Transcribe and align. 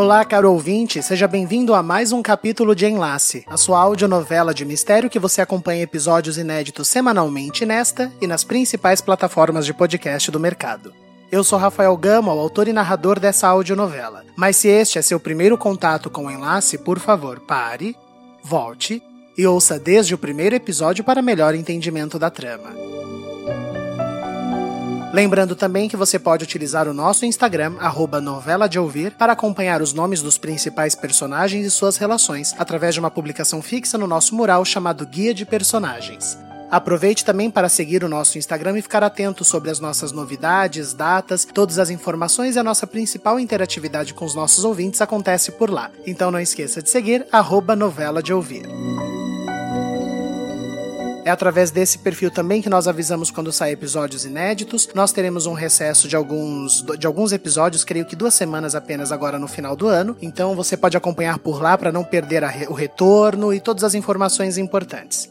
Olá, 0.00 0.24
caro 0.24 0.50
ouvinte, 0.50 1.02
seja 1.02 1.28
bem-vindo 1.28 1.74
a 1.74 1.82
mais 1.82 2.10
um 2.10 2.22
capítulo 2.22 2.74
de 2.74 2.86
Enlace, 2.86 3.44
a 3.46 3.58
sua 3.58 3.78
audionovela 3.80 4.54
de 4.54 4.64
mistério 4.64 5.10
que 5.10 5.18
você 5.18 5.42
acompanha 5.42 5.82
episódios 5.82 6.38
inéditos 6.38 6.88
semanalmente 6.88 7.66
nesta 7.66 8.10
e 8.18 8.26
nas 8.26 8.42
principais 8.42 9.02
plataformas 9.02 9.66
de 9.66 9.74
podcast 9.74 10.30
do 10.30 10.40
mercado. 10.40 10.90
Eu 11.30 11.44
sou 11.44 11.58
Rafael 11.58 11.94
Gama, 11.98 12.32
o 12.32 12.40
autor 12.40 12.66
e 12.66 12.72
narrador 12.72 13.20
dessa 13.20 13.46
audionovela. 13.48 14.24
Mas 14.36 14.56
se 14.56 14.68
este 14.68 14.98
é 14.98 15.02
seu 15.02 15.20
primeiro 15.20 15.58
contato 15.58 16.08
com 16.08 16.24
o 16.24 16.30
Enlace, 16.30 16.78
por 16.78 16.98
favor, 16.98 17.38
pare, 17.40 17.94
volte 18.42 19.02
e 19.36 19.46
ouça 19.46 19.78
desde 19.78 20.14
o 20.14 20.18
primeiro 20.18 20.56
episódio 20.56 21.04
para 21.04 21.20
melhor 21.20 21.54
entendimento 21.54 22.18
da 22.18 22.30
trama. 22.30 22.70
Lembrando 25.12 25.56
também 25.56 25.88
que 25.88 25.96
você 25.96 26.20
pode 26.20 26.44
utilizar 26.44 26.86
o 26.86 26.94
nosso 26.94 27.26
Instagram, 27.26 27.74
arroba 27.80 28.20
novela 28.20 28.68
de 28.68 28.78
ouvir, 28.78 29.10
para 29.12 29.32
acompanhar 29.32 29.82
os 29.82 29.92
nomes 29.92 30.22
dos 30.22 30.38
principais 30.38 30.94
personagens 30.94 31.66
e 31.66 31.70
suas 31.70 31.96
relações, 31.96 32.54
através 32.56 32.94
de 32.94 33.00
uma 33.00 33.10
publicação 33.10 33.60
fixa 33.60 33.98
no 33.98 34.06
nosso 34.06 34.36
mural 34.36 34.64
chamado 34.64 35.04
Guia 35.04 35.34
de 35.34 35.44
Personagens. 35.44 36.38
Aproveite 36.70 37.24
também 37.24 37.50
para 37.50 37.68
seguir 37.68 38.04
o 38.04 38.08
nosso 38.08 38.38
Instagram 38.38 38.78
e 38.78 38.82
ficar 38.82 39.02
atento 39.02 39.44
sobre 39.44 39.70
as 39.70 39.80
nossas 39.80 40.12
novidades, 40.12 40.94
datas, 40.94 41.44
todas 41.44 41.80
as 41.80 41.90
informações 41.90 42.54
e 42.54 42.60
a 42.60 42.62
nossa 42.62 42.86
principal 42.86 43.40
interatividade 43.40 44.14
com 44.14 44.24
os 44.24 44.36
nossos 44.36 44.64
ouvintes 44.64 45.00
acontece 45.00 45.50
por 45.50 45.68
lá. 45.68 45.90
Então 46.06 46.30
não 46.30 46.38
esqueça 46.38 46.80
de 46.80 46.88
seguir 46.88 47.26
arroba 47.32 47.74
novela 47.74 48.22
de 48.22 48.32
ouvir. 48.32 48.68
É 51.30 51.32
através 51.32 51.70
desse 51.70 51.98
perfil 51.98 52.28
também 52.28 52.60
que 52.60 52.68
nós 52.68 52.88
avisamos 52.88 53.30
quando 53.30 53.52
saem 53.52 53.74
episódios 53.74 54.24
inéditos. 54.24 54.88
Nós 54.96 55.12
teremos 55.12 55.46
um 55.46 55.52
recesso 55.52 56.08
de 56.08 56.16
alguns, 56.16 56.84
de 56.98 57.06
alguns 57.06 57.30
episódios, 57.30 57.84
creio 57.84 58.04
que 58.04 58.16
duas 58.16 58.34
semanas 58.34 58.74
apenas 58.74 59.12
agora 59.12 59.38
no 59.38 59.46
final 59.46 59.76
do 59.76 59.86
ano. 59.86 60.16
Então 60.20 60.56
você 60.56 60.76
pode 60.76 60.96
acompanhar 60.96 61.38
por 61.38 61.62
lá 61.62 61.78
para 61.78 61.92
não 61.92 62.02
perder 62.02 62.42
re 62.42 62.66
o 62.66 62.72
retorno 62.72 63.54
e 63.54 63.60
todas 63.60 63.84
as 63.84 63.94
informações 63.94 64.58
importantes. 64.58 65.30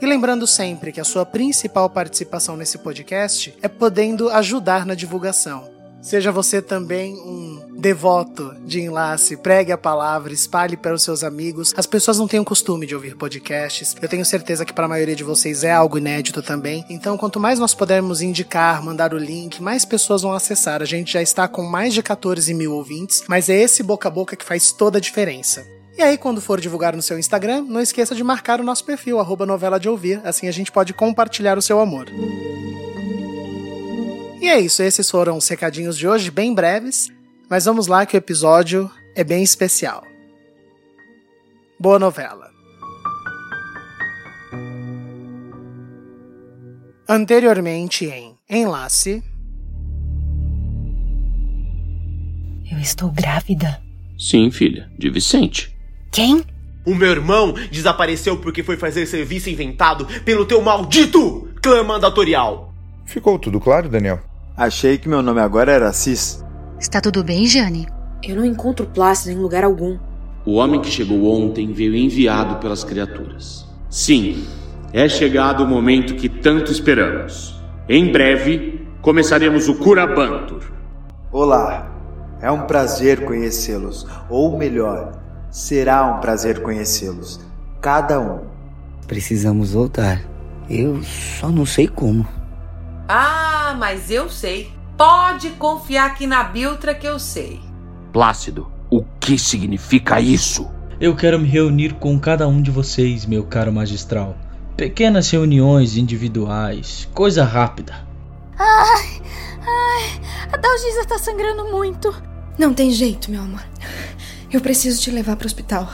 E 0.00 0.06
lembrando 0.06 0.46
sempre 0.46 0.90
que 0.90 1.02
a 1.02 1.04
sua 1.04 1.26
principal 1.26 1.90
participação 1.90 2.56
nesse 2.56 2.78
podcast 2.78 3.54
é 3.60 3.68
podendo 3.68 4.30
ajudar 4.30 4.86
na 4.86 4.94
divulgação. 4.94 5.75
Seja 6.06 6.30
você 6.30 6.62
também 6.62 7.14
um 7.16 7.80
devoto 7.80 8.54
de 8.64 8.80
enlace, 8.80 9.36
pregue 9.36 9.72
a 9.72 9.76
palavra, 9.76 10.32
espalhe 10.32 10.76
para 10.76 10.94
os 10.94 11.02
seus 11.02 11.24
amigos. 11.24 11.74
As 11.76 11.84
pessoas 11.84 12.16
não 12.16 12.28
têm 12.28 12.38
o 12.38 12.44
costume 12.44 12.86
de 12.86 12.94
ouvir 12.94 13.16
podcasts. 13.16 13.96
Eu 14.00 14.08
tenho 14.08 14.24
certeza 14.24 14.64
que 14.64 14.72
para 14.72 14.84
a 14.84 14.88
maioria 14.88 15.16
de 15.16 15.24
vocês 15.24 15.64
é 15.64 15.72
algo 15.72 15.98
inédito 15.98 16.42
também. 16.42 16.84
Então, 16.88 17.18
quanto 17.18 17.40
mais 17.40 17.58
nós 17.58 17.74
pudermos 17.74 18.22
indicar, 18.22 18.84
mandar 18.84 19.12
o 19.12 19.18
link, 19.18 19.60
mais 19.60 19.84
pessoas 19.84 20.22
vão 20.22 20.32
acessar. 20.32 20.80
A 20.80 20.84
gente 20.84 21.12
já 21.12 21.20
está 21.20 21.48
com 21.48 21.64
mais 21.64 21.92
de 21.92 22.04
14 22.04 22.54
mil 22.54 22.74
ouvintes, 22.74 23.24
mas 23.26 23.48
é 23.48 23.56
esse 23.56 23.82
boca 23.82 24.06
a 24.06 24.10
boca 24.12 24.36
que 24.36 24.44
faz 24.44 24.70
toda 24.70 24.98
a 24.98 25.00
diferença. 25.00 25.66
E 25.98 26.02
aí, 26.02 26.16
quando 26.16 26.40
for 26.40 26.60
divulgar 26.60 26.94
no 26.94 27.02
seu 27.02 27.18
Instagram, 27.18 27.62
não 27.68 27.80
esqueça 27.80 28.14
de 28.14 28.22
marcar 28.22 28.60
o 28.60 28.64
nosso 28.64 28.84
perfil, 28.84 29.18
arroba 29.18 29.44
novela 29.44 29.80
de 29.80 29.88
ouvir, 29.88 30.20
assim 30.22 30.46
a 30.46 30.52
gente 30.52 30.70
pode 30.70 30.94
compartilhar 30.94 31.58
o 31.58 31.62
seu 31.62 31.80
amor. 31.80 32.06
E 34.46 34.48
é 34.48 34.60
isso, 34.60 34.80
esses 34.80 35.10
foram 35.10 35.36
os 35.36 35.48
recadinhos 35.48 35.98
de 35.98 36.06
hoje, 36.06 36.30
bem 36.30 36.54
breves, 36.54 37.10
mas 37.50 37.64
vamos 37.64 37.88
lá 37.88 38.06
que 38.06 38.16
o 38.16 38.16
episódio 38.16 38.88
é 39.16 39.24
bem 39.24 39.42
especial. 39.42 40.04
Boa 41.80 41.98
novela. 41.98 42.48
Anteriormente 47.08 48.06
em 48.06 48.38
Enlace. 48.48 49.20
Eu 52.70 52.78
estou 52.78 53.10
grávida. 53.10 53.82
Sim, 54.16 54.52
filha, 54.52 54.88
de 54.96 55.10
Vicente. 55.10 55.76
Quem? 56.12 56.44
O 56.86 56.94
meu 56.94 57.10
irmão 57.10 57.52
desapareceu 57.72 58.40
porque 58.40 58.62
foi 58.62 58.76
fazer 58.76 59.06
serviço 59.06 59.50
inventado 59.50 60.06
pelo 60.22 60.46
teu 60.46 60.62
maldito 60.62 61.52
clã 61.60 61.82
mandatorial. 61.82 62.72
Ficou 63.04 63.40
tudo 63.40 63.58
claro, 63.58 63.88
Daniel? 63.88 64.20
Achei 64.56 64.96
que 64.96 65.06
meu 65.06 65.20
nome 65.20 65.40
agora 65.42 65.70
era 65.70 65.92
Cis. 65.92 66.42
Está 66.80 66.98
tudo 66.98 67.22
bem, 67.22 67.46
Jane? 67.46 67.86
Eu 68.22 68.36
não 68.36 68.44
encontro 68.44 68.86
Plácido 68.86 69.30
em 69.38 69.42
lugar 69.42 69.62
algum. 69.64 69.98
O 70.46 70.54
homem 70.54 70.80
que 70.80 70.88
chegou 70.88 71.30
ontem 71.30 71.74
veio 71.74 71.94
enviado 71.94 72.56
pelas 72.56 72.82
criaturas. 72.82 73.68
Sim, 73.90 74.46
é 74.94 75.06
chegado 75.10 75.62
o 75.62 75.68
momento 75.68 76.14
que 76.14 76.26
tanto 76.28 76.72
esperamos. 76.72 77.60
Em 77.86 78.10
breve, 78.10 78.88
começaremos 79.02 79.68
o 79.68 79.74
Curabantur. 79.74 80.62
Olá, 81.30 81.92
é 82.40 82.50
um 82.50 82.62
prazer 82.62 83.26
conhecê-los. 83.26 84.06
Ou 84.30 84.56
melhor, 84.56 85.20
será 85.50 86.06
um 86.06 86.20
prazer 86.20 86.62
conhecê-los. 86.62 87.40
Cada 87.82 88.18
um. 88.18 88.40
Precisamos 89.06 89.72
voltar. 89.72 90.22
Eu 90.70 91.02
só 91.02 91.50
não 91.50 91.66
sei 91.66 91.86
como. 91.86 92.26
Ah, 93.06 93.55
mas 93.76 94.10
eu 94.10 94.28
sei. 94.28 94.72
Pode 94.96 95.50
confiar 95.50 96.06
aqui 96.06 96.26
na 96.26 96.42
Biltra 96.42 96.94
que 96.94 97.06
eu 97.06 97.18
sei. 97.18 97.60
Plácido, 98.12 98.70
o 98.90 99.04
que 99.20 99.38
significa 99.38 100.20
isso? 100.20 100.70
Eu 100.98 101.14
quero 101.14 101.38
me 101.38 101.46
reunir 101.46 101.94
com 101.94 102.18
cada 102.18 102.48
um 102.48 102.62
de 102.62 102.70
vocês, 102.70 103.26
meu 103.26 103.44
caro 103.44 103.72
magistral. 103.72 104.34
Pequenas 104.76 105.30
reuniões 105.30 105.96
individuais, 105.96 107.08
coisa 107.12 107.44
rápida. 107.44 108.06
Ai, 108.58 109.22
ai, 109.60 110.20
a 110.52 110.56
Dalgisa 110.56 111.04
tá 111.06 111.18
sangrando 111.18 111.70
muito. 111.70 112.14
Não 112.58 112.72
tem 112.72 112.90
jeito, 112.90 113.30
meu 113.30 113.42
amor. 113.42 113.62
Eu 114.50 114.60
preciso 114.62 115.02
te 115.02 115.10
levar 115.10 115.36
pro 115.36 115.46
hospital. 115.46 115.90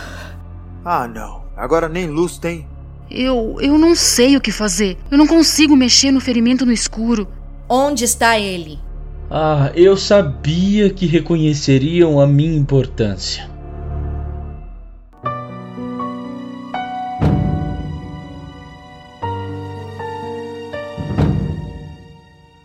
Ah, 0.85 1.09
não. 1.09 1.43
Agora 1.57 1.89
nem 1.89 2.07
luz 2.07 2.39
tem. 2.39 2.67
Eu, 3.11 3.57
eu 3.61 3.77
não 3.79 3.95
sei 3.95 4.37
o 4.37 4.41
que 4.41 4.53
fazer. 4.53 4.97
Eu 5.11 5.19
não 5.19 5.27
consigo 5.27 5.77
mexer 5.77 6.11
no 6.13 6.21
ferimento 6.21 6.65
no 6.65 6.73
escuro. 6.73 7.27
Onde 7.75 8.05
está 8.05 8.39
ele? 8.39 8.79
Ah, 9.31 9.73
eu 9.75 9.97
sabia 9.97 10.91
que 10.91 11.07
reconheceriam 11.07 12.21
a 12.21 12.27
minha 12.27 12.55
importância. 12.55 13.51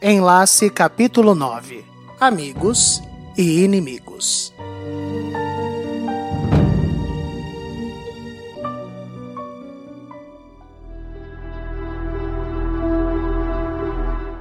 Enlace 0.01 0.69
capítulo 0.69 1.33
9 1.33 1.85
Amigos 2.19 3.01
e 3.37 3.63
Inimigos 3.63 4.53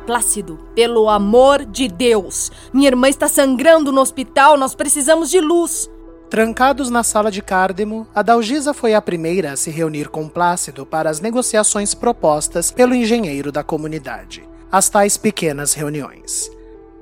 Plácido, 0.06 0.56
pelo 0.72 1.08
amor 1.08 1.64
de 1.64 1.88
Deus! 1.88 2.52
Minha 2.72 2.88
irmã 2.88 3.08
está 3.08 3.26
sangrando 3.26 3.90
no 3.90 4.00
hospital, 4.00 4.56
nós 4.56 4.72
precisamos 4.72 5.28
de 5.28 5.40
luz! 5.40 5.90
Trancados 6.30 6.90
na 6.90 7.02
sala 7.02 7.28
de 7.28 7.42
Cárdemo, 7.42 8.06
a 8.14 8.22
Dalgisa 8.22 8.72
foi 8.72 8.94
a 8.94 9.02
primeira 9.02 9.52
a 9.52 9.56
se 9.56 9.68
reunir 9.68 10.08
com 10.08 10.28
Plácido 10.28 10.86
para 10.86 11.10
as 11.10 11.20
negociações 11.20 11.92
propostas 11.92 12.70
pelo 12.70 12.94
engenheiro 12.94 13.50
da 13.50 13.64
comunidade, 13.64 14.48
as 14.70 14.88
tais 14.88 15.16
pequenas 15.16 15.74
reuniões. 15.74 16.50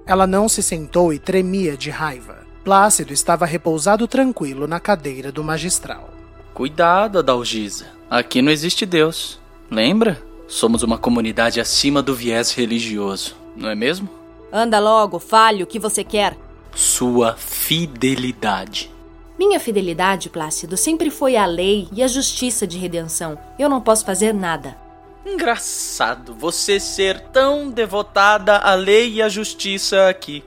Ela 0.07 0.27
não 0.27 0.49
se 0.49 0.63
sentou 0.63 1.13
e 1.13 1.19
tremia 1.19 1.77
de 1.77 1.91
raiva. 1.91 2.39
Plácido 2.65 3.13
estava 3.13 3.45
repousado 3.45 4.09
tranquilo 4.09 4.67
na 4.67 4.81
cadeira 4.81 5.31
do 5.31 5.45
magistral. 5.45 6.09
Cuidado, 6.55 7.19
Adalgisa. 7.19 7.87
Aqui 8.09 8.41
não 8.41 8.51
existe 8.51 8.87
Deus. 8.87 9.39
Lembra? 9.71 10.23
Somos 10.55 10.85
uma 10.85 10.97
comunidade 10.97 11.61
acima 11.61 12.01
do 12.01 12.15
viés 12.15 12.53
religioso, 12.53 13.35
não 13.57 13.69
é 13.69 13.75
mesmo? 13.75 14.09
Anda 14.53 14.79
logo, 14.79 15.19
fale 15.19 15.65
o 15.65 15.67
que 15.67 15.81
você 15.81 16.05
quer. 16.05 16.39
Sua 16.73 17.35
fidelidade. 17.35 18.89
Minha 19.37 19.59
fidelidade, 19.59 20.31
Plácido, 20.31 20.77
sempre 20.77 21.11
foi 21.11 21.35
a 21.35 21.45
lei 21.45 21.89
e 21.91 22.05
a 22.05 22.07
justiça 22.07 22.69
de 22.69 22.79
redenção. 22.79 23.37
Eu 23.59 23.69
não 23.69 23.81
posso 23.81 24.05
fazer 24.05 24.33
nada. 24.33 24.79
Engraçado 25.27 26.33
você 26.33 26.79
ser 26.79 27.19
tão 27.33 27.69
devotada 27.69 28.57
à 28.57 28.77
lei 28.77 29.15
e 29.15 29.23
à 29.23 29.29
justiça 29.29 30.09
aqui. 30.09 30.45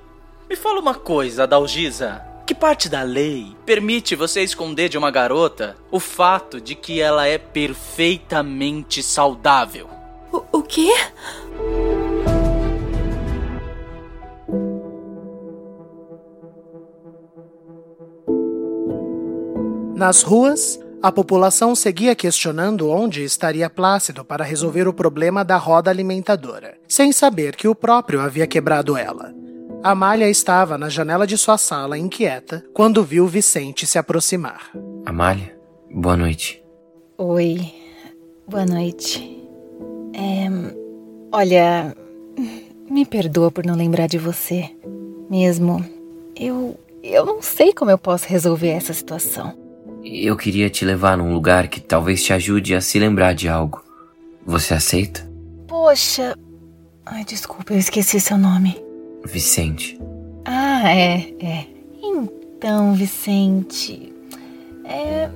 Me 0.49 0.55
fala 0.55 0.79
uma 0.79 0.95
coisa, 0.95 1.43
Adalgisa. 1.43 2.23
Que 2.45 2.55
parte 2.55 2.87
da 2.87 3.03
lei 3.03 3.53
permite 3.65 4.15
você 4.15 4.41
esconder 4.41 4.87
de 4.87 4.97
uma 4.97 5.11
garota 5.11 5.75
o 5.91 5.99
fato 5.99 6.61
de 6.61 6.75
que 6.75 7.01
ela 7.01 7.27
é 7.27 7.37
perfeitamente 7.37 9.03
saudável? 9.03 9.96
O, 10.31 10.59
o 10.59 10.63
quê? 10.63 10.91
Nas 19.95 20.21
ruas, 20.21 20.79
a 21.01 21.11
população 21.11 21.75
seguia 21.75 22.15
questionando 22.15 22.89
onde 22.89 23.23
estaria 23.23 23.69
Plácido 23.69 24.23
para 24.23 24.43
resolver 24.43 24.87
o 24.87 24.93
problema 24.93 25.43
da 25.43 25.57
roda 25.57 25.89
alimentadora, 25.89 26.77
sem 26.87 27.11
saber 27.11 27.55
que 27.55 27.67
o 27.67 27.75
próprio 27.75 28.21
havia 28.21 28.45
quebrado 28.45 28.95
ela. 28.95 29.33
Amália 29.83 30.29
estava 30.29 30.77
na 30.77 30.89
janela 30.89 31.25
de 31.25 31.37
sua 31.37 31.57
sala, 31.57 31.97
inquieta, 31.97 32.63
quando 32.73 33.03
viu 33.03 33.27
Vicente 33.27 33.85
se 33.85 33.97
aproximar. 33.97 34.71
Amália, 35.05 35.57
boa 35.89 36.17
noite. 36.17 36.63
Oi, 37.17 37.73
boa 38.47 38.65
noite. 38.65 39.36
É, 40.17 40.47
olha, 41.31 41.95
me 42.89 43.05
perdoa 43.05 43.51
por 43.51 43.65
não 43.65 43.75
lembrar 43.75 44.07
de 44.07 44.17
você. 44.17 44.69
Mesmo, 45.29 45.85
eu, 46.35 46.77
eu 47.03 47.25
não 47.25 47.41
sei 47.41 47.71
como 47.71 47.91
eu 47.91 47.97
posso 47.97 48.27
resolver 48.27 48.69
essa 48.69 48.93
situação. 48.93 49.53
Eu 50.03 50.35
queria 50.35 50.69
te 50.69 50.83
levar 50.83 51.17
num 51.17 51.33
lugar 51.33 51.67
que 51.67 51.79
talvez 51.79 52.23
te 52.23 52.33
ajude 52.33 52.73
a 52.73 52.81
se 52.81 52.97
lembrar 52.97 53.33
de 53.33 53.47
algo. 53.47 53.83
Você 54.45 54.73
aceita? 54.73 55.29
Poxa. 55.67 56.35
Ai, 57.05 57.23
desculpa, 57.23 57.73
eu 57.73 57.77
esqueci 57.77 58.19
seu 58.19 58.37
nome. 58.37 58.81
Vicente. 59.25 59.99
Ah, 60.45 60.89
é, 60.89 61.33
é. 61.39 61.67
Então, 62.01 62.93
Vicente. 62.93 64.13
É. 64.85 65.29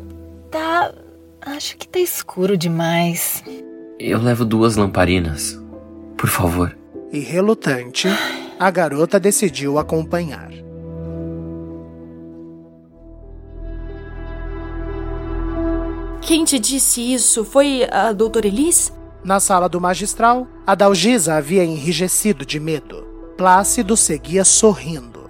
Tá. 0.49 0.93
Acho 1.41 1.77
que 1.77 1.87
tá 1.87 1.99
escuro 1.99 2.57
demais. 2.57 3.43
Eu 4.03 4.19
levo 4.19 4.43
duas 4.43 4.75
lamparinas. 4.77 5.61
Por 6.17 6.27
favor. 6.27 6.75
E 7.13 7.19
relutante, 7.19 8.07
a 8.59 8.71
garota 8.71 9.19
decidiu 9.19 9.77
acompanhar. 9.77 10.49
Quem 16.19 16.43
te 16.43 16.57
disse 16.57 17.13
isso? 17.13 17.45
Foi 17.45 17.87
a 17.91 18.11
doutora 18.11 18.47
Elis? 18.47 18.91
Na 19.23 19.39
sala 19.39 19.69
do 19.69 19.79
magistral, 19.79 20.47
a 20.65 20.73
Dalgisa 20.73 21.35
havia 21.35 21.63
enrijecido 21.63 22.43
de 22.43 22.59
medo. 22.59 23.05
Plácido 23.37 23.95
seguia 23.95 24.43
sorrindo. 24.43 25.29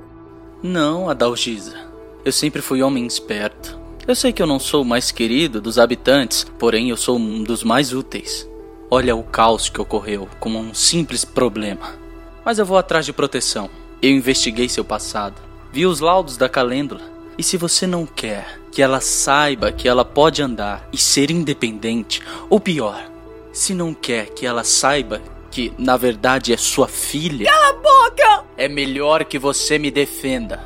Não, 0.63 1.09
Adalgisa. 1.09 1.75
Eu 2.23 2.31
sempre 2.31 2.61
fui 2.61 2.81
homem 2.81 3.05
esperto. 3.05 3.77
Eu 4.07 4.15
sei 4.15 4.31
que 4.31 4.41
eu 4.41 4.47
não 4.47 4.59
sou 4.59 4.83
o 4.83 4.85
mais 4.85 5.11
querido 5.11 5.59
dos 5.59 5.77
habitantes, 5.77 6.45
porém 6.57 6.89
eu 6.89 6.95
sou 6.95 7.17
um 7.19 7.43
dos 7.43 7.65
mais 7.65 7.91
úteis. 7.91 8.49
Olha 8.93 9.15
o 9.15 9.23
caos 9.23 9.69
que 9.69 9.79
ocorreu 9.79 10.27
como 10.37 10.59
um 10.59 10.73
simples 10.73 11.23
problema. 11.23 11.95
Mas 12.43 12.59
eu 12.59 12.65
vou 12.65 12.77
atrás 12.77 13.05
de 13.05 13.13
proteção. 13.13 13.69
Eu 14.01 14.11
investiguei 14.11 14.67
seu 14.67 14.83
passado. 14.83 15.41
Vi 15.71 15.85
os 15.85 16.01
laudos 16.01 16.35
da 16.35 16.49
calêndula. 16.49 16.99
E 17.37 17.41
se 17.41 17.55
você 17.55 17.87
não 17.87 18.05
quer 18.05 18.59
que 18.69 18.81
ela 18.81 18.99
saiba 18.99 19.71
que 19.71 19.87
ela 19.87 20.03
pode 20.03 20.41
andar 20.41 20.85
e 20.91 20.97
ser 20.97 21.31
independente, 21.31 22.21
ou 22.49 22.59
pior, 22.59 23.09
se 23.53 23.73
não 23.73 23.93
quer 23.93 24.25
que 24.31 24.45
ela 24.45 24.65
saiba 24.65 25.21
que 25.49 25.71
na 25.77 25.95
verdade 25.95 26.51
é 26.51 26.57
sua 26.57 26.89
filha. 26.89 27.45
Cala 27.49 27.69
a 27.69 27.73
boca! 27.73 28.45
É 28.57 28.67
melhor 28.67 29.23
que 29.23 29.39
você 29.39 29.79
me 29.79 29.89
defenda. 29.89 30.65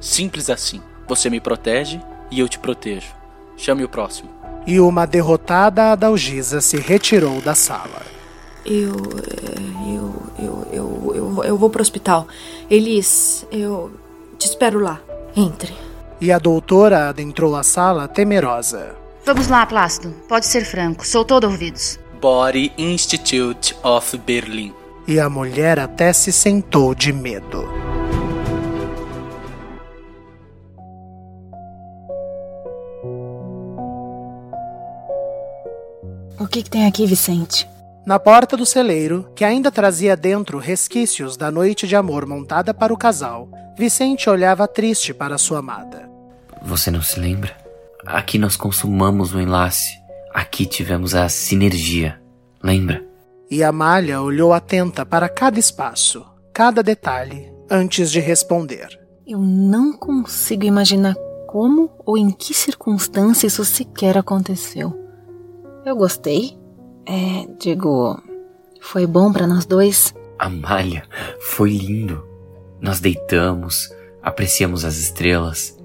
Simples 0.00 0.48
assim. 0.48 0.80
Você 1.06 1.28
me 1.28 1.40
protege 1.40 2.00
e 2.30 2.40
eu 2.40 2.48
te 2.48 2.58
protejo. 2.58 3.14
Chame 3.54 3.84
o 3.84 3.88
próximo. 3.88 4.30
E 4.66 4.80
uma 4.80 5.06
derrotada 5.06 5.92
Adalgisa 5.92 6.60
se 6.60 6.76
retirou 6.76 7.40
da 7.40 7.54
sala. 7.54 8.02
Eu. 8.64 8.94
Eu. 9.86 10.14
Eu. 10.38 10.66
Eu. 10.72 11.12
Eu, 11.14 11.44
eu 11.44 11.56
vou 11.56 11.70
pro 11.70 11.80
hospital. 11.80 12.26
Elis, 12.68 13.46
eu. 13.52 13.92
Te 14.38 14.46
espero 14.46 14.80
lá. 14.80 15.00
Entre. 15.34 15.72
E 16.20 16.32
a 16.32 16.38
doutora 16.38 17.08
adentrou 17.08 17.54
a 17.54 17.62
sala 17.62 18.08
temerosa. 18.08 18.94
Vamos 19.24 19.48
lá, 19.48 19.64
Plácido. 19.66 20.14
Pode 20.28 20.46
ser 20.46 20.64
franco. 20.64 21.06
Sou 21.06 21.24
todo 21.24 21.44
ouvidos. 21.44 21.98
Body 22.20 22.72
Institute 22.76 23.76
of 23.82 24.16
Berlin. 24.18 24.72
E 25.06 25.20
a 25.20 25.28
mulher 25.28 25.78
até 25.78 26.12
se 26.12 26.32
sentou 26.32 26.94
de 26.94 27.12
medo. 27.12 27.68
O 36.38 36.46
que, 36.46 36.62
que 36.62 36.68
tem 36.68 36.86
aqui, 36.86 37.06
Vicente? 37.06 37.66
Na 38.04 38.18
porta 38.18 38.58
do 38.58 38.66
celeiro, 38.66 39.30
que 39.34 39.44
ainda 39.44 39.70
trazia 39.70 40.14
dentro 40.14 40.58
resquícios 40.58 41.34
da 41.34 41.50
noite 41.50 41.88
de 41.88 41.96
amor 41.96 42.26
montada 42.26 42.74
para 42.74 42.92
o 42.92 42.96
casal, 42.96 43.48
Vicente 43.76 44.28
olhava 44.28 44.68
triste 44.68 45.14
para 45.14 45.38
sua 45.38 45.60
amada. 45.60 46.08
Você 46.62 46.90
não 46.90 47.00
se 47.00 47.18
lembra? 47.18 47.56
Aqui 48.04 48.38
nós 48.38 48.54
consumamos 48.54 49.34
o 49.34 49.40
enlace. 49.40 49.98
Aqui 50.32 50.66
tivemos 50.66 51.14
a 51.14 51.26
sinergia. 51.28 52.20
Lembra? 52.62 53.02
E 53.50 53.62
Amália 53.62 54.20
olhou 54.20 54.52
atenta 54.52 55.06
para 55.06 55.30
cada 55.30 55.58
espaço, 55.58 56.24
cada 56.52 56.82
detalhe, 56.82 57.50
antes 57.70 58.10
de 58.10 58.20
responder. 58.20 58.88
Eu 59.26 59.38
não 59.38 59.92
consigo 59.94 60.64
imaginar 60.64 61.14
como 61.48 61.90
ou 62.04 62.18
em 62.18 62.30
que 62.30 62.52
circunstância 62.52 63.46
isso 63.46 63.64
sequer 63.64 64.18
aconteceu. 64.18 65.05
Eu 65.86 65.94
gostei. 65.94 66.58
É, 67.06 67.46
digo, 67.60 68.20
foi 68.80 69.06
bom 69.06 69.32
para 69.32 69.46
nós 69.46 69.64
dois. 69.64 70.12
Amália, 70.36 71.04
foi 71.38 71.70
lindo. 71.70 72.26
Nós 72.80 72.98
deitamos, 72.98 73.94
apreciamos 74.20 74.84
as 74.84 74.96
estrelas, 74.96 75.78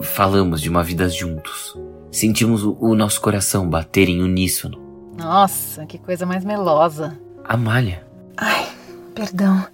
falamos 0.00 0.60
de 0.60 0.68
uma 0.68 0.84
vida 0.84 1.08
juntos. 1.08 1.76
Sentimos 2.12 2.62
o, 2.62 2.76
o 2.80 2.94
nosso 2.94 3.20
coração 3.20 3.68
bater 3.68 4.08
em 4.08 4.22
uníssono. 4.22 4.78
Nossa, 5.18 5.84
que 5.86 5.98
coisa 5.98 6.24
mais 6.24 6.44
melosa. 6.44 7.18
Amália. 7.42 8.06
Ai, 8.36 8.64
perdão. 9.12 9.66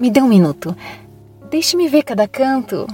Me 0.00 0.10
dê 0.10 0.22
um 0.22 0.28
minuto. 0.28 0.74
Deixe-me 1.50 1.86
ver 1.86 2.02
cada 2.02 2.26
canto. 2.26 2.86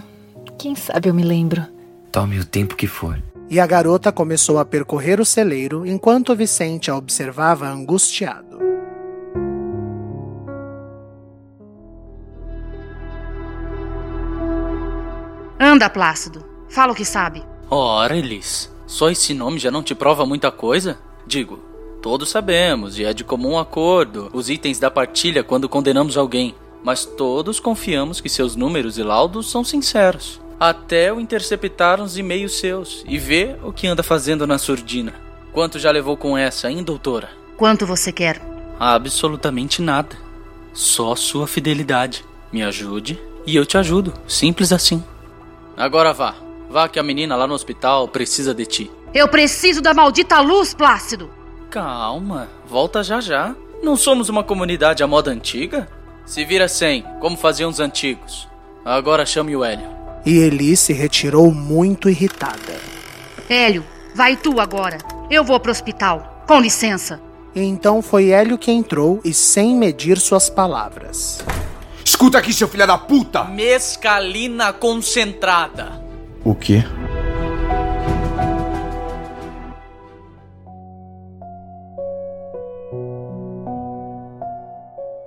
Quem 0.58 0.74
sabe 0.74 1.08
eu 1.08 1.14
me 1.14 1.22
lembro. 1.22 1.64
Tome 2.10 2.40
o 2.40 2.44
tempo 2.44 2.74
que 2.74 2.88
for. 2.88 3.22
E 3.50 3.58
a 3.58 3.66
garota 3.66 4.12
começou 4.12 4.58
a 4.58 4.64
percorrer 4.64 5.20
o 5.20 5.24
celeiro 5.24 5.86
enquanto 5.86 6.36
Vicente 6.36 6.90
a 6.90 6.96
observava 6.96 7.66
angustiado. 7.66 8.58
Anda, 15.58 15.88
Plácido. 15.88 16.44
Fala 16.68 16.92
o 16.92 16.94
que 16.94 17.04
sabe. 17.04 17.42
Ora, 17.70 18.16
Elis, 18.16 18.70
só 18.86 19.10
esse 19.10 19.32
nome 19.32 19.58
já 19.58 19.70
não 19.70 19.82
te 19.82 19.94
prova 19.94 20.26
muita 20.26 20.50
coisa? 20.50 20.98
Digo, 21.26 21.58
todos 22.02 22.28
sabemos 22.28 22.98
e 22.98 23.04
é 23.04 23.14
de 23.14 23.24
comum 23.24 23.58
acordo 23.58 24.30
os 24.34 24.50
itens 24.50 24.78
da 24.78 24.90
partilha 24.90 25.42
quando 25.42 25.68
condenamos 25.68 26.18
alguém, 26.18 26.54
mas 26.84 27.06
todos 27.06 27.58
confiamos 27.58 28.20
que 28.20 28.28
seus 28.28 28.54
números 28.54 28.98
e 28.98 29.02
laudos 29.02 29.50
são 29.50 29.64
sinceros. 29.64 30.40
Até 30.60 31.12
o 31.12 31.20
interceptar 31.20 32.00
uns 32.00 32.16
e-mails 32.16 32.58
seus 32.58 33.04
e 33.06 33.16
ver 33.16 33.58
o 33.62 33.72
que 33.72 33.86
anda 33.86 34.02
fazendo 34.02 34.46
na 34.46 34.58
surdina. 34.58 35.14
Quanto 35.52 35.78
já 35.78 35.90
levou 35.90 36.16
com 36.16 36.36
essa, 36.36 36.70
hein, 36.70 36.82
doutora? 36.82 37.30
Quanto 37.56 37.86
você 37.86 38.12
quer? 38.12 38.40
Absolutamente 38.78 39.80
nada. 39.82 40.16
Só 40.72 41.14
sua 41.14 41.46
fidelidade. 41.46 42.24
Me 42.52 42.62
ajude 42.62 43.20
e 43.46 43.54
eu 43.54 43.64
te 43.64 43.78
ajudo. 43.78 44.12
Simples 44.26 44.72
assim. 44.72 45.02
Agora 45.76 46.12
vá. 46.12 46.34
Vá 46.68 46.88
que 46.88 46.98
a 46.98 47.02
menina 47.02 47.36
lá 47.36 47.46
no 47.46 47.54
hospital 47.54 48.08
precisa 48.08 48.54
de 48.54 48.66
ti. 48.66 48.90
Eu 49.14 49.28
preciso 49.28 49.80
da 49.80 49.94
maldita 49.94 50.40
luz, 50.40 50.74
Plácido! 50.74 51.30
Calma, 51.70 52.48
volta 52.66 53.02
já 53.02 53.20
já. 53.20 53.54
Não 53.82 53.96
somos 53.96 54.28
uma 54.28 54.42
comunidade 54.42 55.02
à 55.02 55.06
moda 55.06 55.30
antiga? 55.30 55.88
Se 56.26 56.44
vira 56.44 56.68
sem, 56.68 57.02
como 57.20 57.36
faziam 57.36 57.70
os 57.70 57.80
antigos. 57.80 58.48
Agora 58.84 59.24
chame 59.24 59.56
o 59.56 59.64
Hélio. 59.64 59.97
E 60.24 60.38
Eli 60.38 60.76
se 60.76 60.92
retirou 60.92 61.52
muito 61.52 62.08
irritada. 62.08 62.76
Hélio, 63.48 63.84
vai 64.14 64.36
tu 64.36 64.60
agora. 64.60 64.98
Eu 65.30 65.44
vou 65.44 65.58
pro 65.60 65.70
hospital. 65.70 66.44
Com 66.46 66.60
licença. 66.60 67.20
E 67.54 67.62
então 67.62 68.02
foi 68.02 68.30
Hélio 68.30 68.58
que 68.58 68.70
entrou 68.70 69.20
e 69.24 69.32
sem 69.32 69.74
medir 69.74 70.18
suas 70.18 70.48
palavras. 70.50 71.44
Escuta 72.04 72.38
aqui, 72.38 72.52
seu 72.52 72.68
filho 72.68 72.86
da 72.86 72.98
puta! 72.98 73.44
Mescalina 73.44 74.72
concentrada. 74.72 76.02
O 76.44 76.54
quê? 76.54 76.84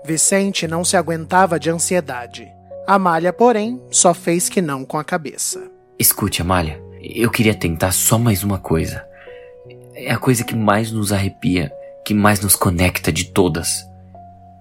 Vicente 0.03 0.67
não 0.67 0.83
se 0.83 0.97
aguentava 0.97 1.59
de 1.59 1.69
ansiedade. 1.69 2.51
Amália, 2.87 3.31
porém, 3.31 3.81
só 3.89 4.13
fez 4.13 4.49
que 4.49 4.61
não 4.61 4.83
com 4.83 4.97
a 4.97 5.03
cabeça. 5.03 5.71
Escute, 5.99 6.41
Amália, 6.41 6.81
eu 7.01 7.29
queria 7.29 7.53
tentar 7.53 7.91
só 7.91 8.17
mais 8.17 8.43
uma 8.43 8.57
coisa. 8.57 9.05
É 9.93 10.11
a 10.11 10.17
coisa 10.17 10.43
que 10.43 10.55
mais 10.55 10.91
nos 10.91 11.13
arrepia, 11.13 11.71
que 12.05 12.13
mais 12.13 12.41
nos 12.41 12.55
conecta 12.55 13.11
de 13.11 13.25
todas. 13.25 13.85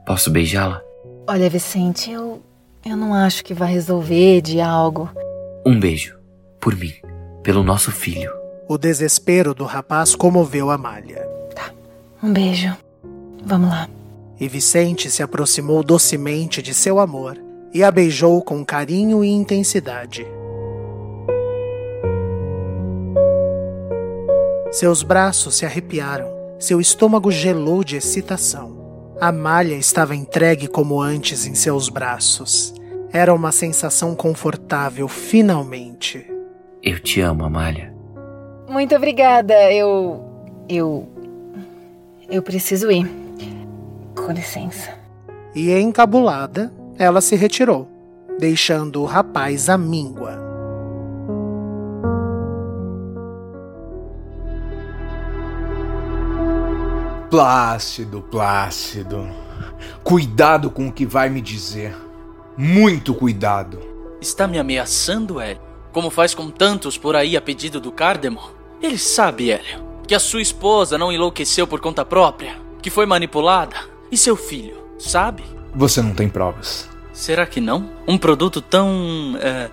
Posso 0.06 0.30
beijá-la? 0.30 0.82
Olha, 1.26 1.48
Vicente, 1.48 2.10
eu. 2.10 2.42
Eu 2.84 2.96
não 2.96 3.12
acho 3.12 3.44
que 3.44 3.52
vai 3.52 3.72
resolver 3.72 4.40
de 4.40 4.60
algo. 4.60 5.10
Um 5.66 5.78
beijo. 5.78 6.18
Por 6.58 6.74
mim. 6.76 6.92
Pelo 7.42 7.62
nosso 7.62 7.90
filho. 7.90 8.32
O 8.68 8.78
desespero 8.78 9.54
do 9.54 9.64
rapaz 9.64 10.14
comoveu 10.14 10.70
Amália. 10.70 11.26
Um 12.22 12.32
beijo. 12.32 12.74
Vamos 13.44 13.70
lá. 13.70 13.88
E 14.38 14.48
Vicente 14.48 15.10
se 15.10 15.22
aproximou 15.22 15.82
docemente 15.82 16.62
de 16.62 16.72
seu 16.72 16.98
amor 16.98 17.38
e 17.72 17.82
a 17.84 17.90
beijou 17.90 18.42
com 18.42 18.64
carinho 18.64 19.24
e 19.24 19.28
intensidade. 19.28 20.26
Seus 24.70 25.02
braços 25.02 25.56
se 25.56 25.66
arrepiaram, 25.66 26.28
seu 26.58 26.80
estômago 26.80 27.30
gelou 27.30 27.82
de 27.82 27.96
excitação. 27.96 28.78
Amália 29.20 29.76
estava 29.76 30.14
entregue 30.14 30.66
como 30.66 31.00
antes 31.00 31.46
em 31.46 31.54
seus 31.54 31.88
braços. 31.88 32.72
Era 33.12 33.34
uma 33.34 33.50
sensação 33.50 34.14
confortável, 34.14 35.08
finalmente. 35.08 36.24
Eu 36.82 37.00
te 37.00 37.20
amo, 37.20 37.44
Amália. 37.44 37.92
Muito 38.68 38.94
obrigada. 38.94 39.54
Eu. 39.72 40.24
Eu. 40.68 41.08
Eu 42.30 42.42
preciso 42.42 42.90
ir. 42.90 43.10
Com 44.16 44.32
licença. 44.32 44.94
E 45.54 45.72
encabulada, 45.72 46.72
ela 47.00 47.22
se 47.22 47.34
retirou, 47.34 47.88
deixando 48.38 49.00
o 49.00 49.06
rapaz 49.06 49.70
à 49.70 49.78
míngua. 49.78 50.38
Plácido, 57.30 58.20
Plácido. 58.20 59.26
Cuidado 60.04 60.70
com 60.70 60.88
o 60.88 60.92
que 60.92 61.06
vai 61.06 61.30
me 61.30 61.40
dizer. 61.40 61.96
Muito 62.54 63.14
cuidado. 63.14 63.80
Está 64.20 64.46
me 64.46 64.58
ameaçando, 64.58 65.40
Hélio? 65.40 65.62
Como 65.92 66.10
faz 66.10 66.34
com 66.34 66.50
tantos 66.50 66.98
por 66.98 67.16
aí 67.16 67.34
a 67.34 67.40
pedido 67.40 67.80
do 67.80 67.90
Cardemon? 67.90 68.50
Ele 68.82 68.98
sabe, 68.98 69.50
Hélio, 69.50 69.82
que 70.06 70.14
a 70.14 70.20
sua 70.20 70.42
esposa 70.42 70.98
não 70.98 71.10
enlouqueceu 71.10 71.66
por 71.66 71.80
conta 71.80 72.04
própria, 72.04 72.56
que 72.82 72.90
foi 72.90 73.06
manipulada. 73.06 73.76
E 74.12 74.18
seu 74.18 74.36
filho, 74.36 74.76
sabe? 74.98 75.42
Você 75.74 76.02
não 76.02 76.12
tem 76.12 76.28
provas. 76.28 76.89
Será 77.20 77.44
que 77.44 77.60
não? 77.60 77.90
Um 78.08 78.16
produto 78.16 78.62
tão. 78.62 79.36
É, 79.42 79.68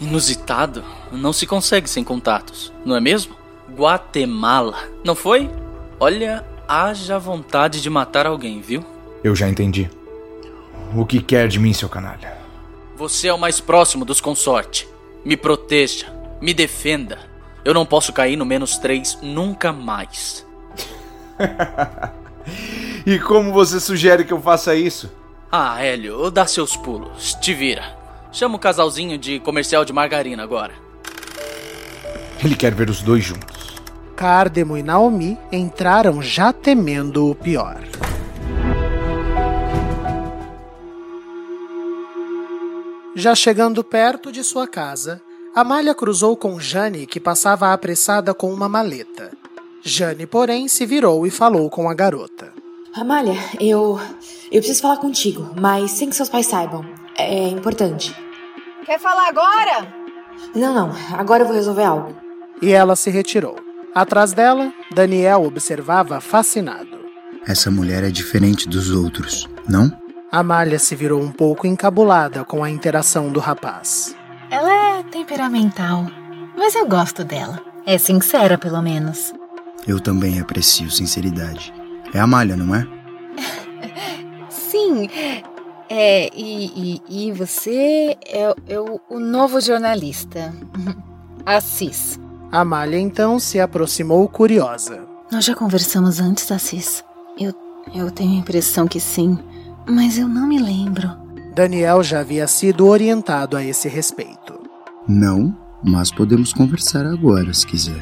inusitado 0.00 0.82
não 1.12 1.34
se 1.34 1.46
consegue 1.46 1.86
sem 1.90 2.02
contatos, 2.02 2.72
não 2.82 2.96
é 2.96 3.00
mesmo? 3.00 3.36
Guatemala, 3.70 4.78
não 5.04 5.14
foi? 5.14 5.50
Olha, 6.00 6.46
haja 6.66 7.18
vontade 7.18 7.82
de 7.82 7.90
matar 7.90 8.26
alguém, 8.26 8.62
viu? 8.62 8.82
Eu 9.22 9.36
já 9.36 9.46
entendi. 9.46 9.90
O 10.96 11.04
que 11.04 11.20
quer 11.20 11.46
de 11.46 11.58
mim, 11.58 11.74
seu 11.74 11.90
canalha? 11.90 12.38
Você 12.96 13.28
é 13.28 13.34
o 13.34 13.38
mais 13.38 13.60
próximo 13.60 14.06
dos 14.06 14.22
consorte. 14.22 14.88
Me 15.22 15.36
proteja, 15.36 16.10
me 16.40 16.54
defenda. 16.54 17.18
Eu 17.66 17.74
não 17.74 17.84
posso 17.84 18.14
cair 18.14 18.36
no 18.36 18.46
menos 18.46 18.78
três 18.78 19.18
nunca 19.20 19.74
mais. 19.74 20.46
e 23.04 23.18
como 23.18 23.52
você 23.52 23.78
sugere 23.78 24.24
que 24.24 24.32
eu 24.32 24.40
faça 24.40 24.74
isso? 24.74 25.17
Ah, 25.50 25.82
Hélio, 25.82 26.30
dá 26.30 26.46
seus 26.46 26.76
pulos. 26.76 27.34
Te 27.40 27.54
vira. 27.54 27.96
Chama 28.30 28.56
o 28.56 28.58
casalzinho 28.58 29.16
de 29.16 29.40
comercial 29.40 29.82
de 29.82 29.92
margarina 29.94 30.42
agora. 30.42 30.74
Ele 32.44 32.54
quer 32.54 32.74
ver 32.74 32.90
os 32.90 33.00
dois 33.00 33.24
juntos. 33.24 33.78
Cardemo 34.14 34.76
e 34.76 34.82
Naomi 34.82 35.38
entraram 35.50 36.20
já 36.20 36.52
temendo 36.52 37.30
o 37.30 37.34
pior. 37.34 37.80
Já 43.16 43.34
chegando 43.34 43.82
perto 43.82 44.30
de 44.30 44.44
sua 44.44 44.68
casa, 44.68 45.20
Amália 45.54 45.94
cruzou 45.94 46.36
com 46.36 46.60
Jane, 46.60 47.06
que 47.06 47.18
passava 47.18 47.72
apressada 47.72 48.34
com 48.34 48.52
uma 48.52 48.68
maleta. 48.68 49.32
Jane, 49.82 50.26
porém, 50.26 50.68
se 50.68 50.84
virou 50.84 51.26
e 51.26 51.30
falou 51.30 51.70
com 51.70 51.88
a 51.88 51.94
garota. 51.94 52.52
Amália, 53.00 53.38
eu. 53.60 54.00
Eu 54.50 54.60
preciso 54.60 54.82
falar 54.82 54.96
contigo, 54.96 55.50
mas 55.60 55.90
sem 55.92 56.08
que 56.08 56.16
seus 56.16 56.28
pais 56.28 56.46
saibam. 56.46 56.84
É 57.16 57.48
importante. 57.48 58.14
Quer 58.84 58.98
falar 58.98 59.28
agora? 59.28 59.86
Não, 60.54 60.74
não. 60.74 60.92
Agora 61.16 61.42
eu 61.42 61.46
vou 61.46 61.54
resolver 61.54 61.84
algo. 61.84 62.16
E 62.60 62.72
ela 62.72 62.96
se 62.96 63.10
retirou. 63.10 63.56
Atrás 63.94 64.32
dela, 64.32 64.72
Daniel 64.94 65.44
observava 65.44 66.20
fascinado. 66.20 66.98
Essa 67.46 67.70
mulher 67.70 68.02
é 68.04 68.10
diferente 68.10 68.68
dos 68.68 68.90
outros, 68.90 69.48
não? 69.68 69.90
Amália 70.30 70.78
se 70.78 70.94
virou 70.94 71.20
um 71.22 71.30
pouco 71.30 71.66
encabulada 71.66 72.44
com 72.44 72.62
a 72.62 72.70
interação 72.70 73.30
do 73.30 73.40
rapaz. 73.40 74.14
Ela 74.50 74.98
é 74.98 75.02
temperamental, 75.04 76.06
mas 76.56 76.74
eu 76.74 76.86
gosto 76.86 77.24
dela. 77.24 77.62
É 77.86 77.96
sincera, 77.96 78.58
pelo 78.58 78.82
menos. 78.82 79.32
Eu 79.86 80.00
também 80.00 80.40
aprecio 80.40 80.90
sinceridade. 80.90 81.72
É 82.12 82.20
a 82.20 82.24
Amália, 82.24 82.56
não 82.56 82.74
é? 82.74 82.86
Sim. 84.48 85.08
É, 85.90 86.28
e, 86.34 87.00
e, 87.08 87.28
e 87.28 87.32
você 87.32 88.16
é, 88.26 88.54
é 88.66 88.80
o, 88.80 89.00
o 89.08 89.18
novo 89.18 89.60
jornalista. 89.60 90.52
Assis. 91.46 92.20
Amália 92.52 92.98
então 92.98 93.38
se 93.38 93.60
aproximou 93.60 94.26
curiosa. 94.28 95.06
Nós 95.30 95.44
já 95.44 95.54
conversamos 95.54 96.20
antes, 96.20 96.50
Assis. 96.50 97.04
Eu, 97.38 97.54
eu 97.94 98.10
tenho 98.10 98.32
a 98.32 98.40
impressão 98.40 98.88
que 98.88 99.00
sim, 99.00 99.38
mas 99.86 100.18
eu 100.18 100.28
não 100.28 100.46
me 100.46 100.58
lembro. 100.58 101.10
Daniel 101.54 102.02
já 102.02 102.20
havia 102.20 102.46
sido 102.46 102.86
orientado 102.86 103.56
a 103.56 103.64
esse 103.64 103.88
respeito. 103.88 104.58
Não, 105.06 105.56
mas 105.82 106.10
podemos 106.10 106.52
conversar 106.52 107.06
agora, 107.06 107.52
se 107.52 107.66
quiser. 107.66 108.00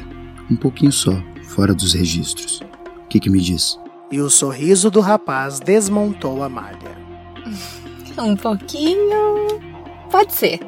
Um 0.49 0.55
pouquinho 0.55 0.91
só, 0.91 1.11
fora 1.43 1.73
dos 1.73 1.93
registros. 1.93 2.61
O 3.03 3.07
que, 3.07 3.19
que 3.19 3.29
me 3.29 3.39
diz? 3.41 3.77
E 4.09 4.21
o 4.21 4.29
sorriso 4.29 4.89
do 4.89 5.01
rapaz 5.01 5.59
desmontou 5.59 6.43
a 6.43 6.49
malha. 6.49 6.97
Um 8.19 8.35
pouquinho. 8.35 9.61
Pode 10.09 10.33
ser. 10.33 10.59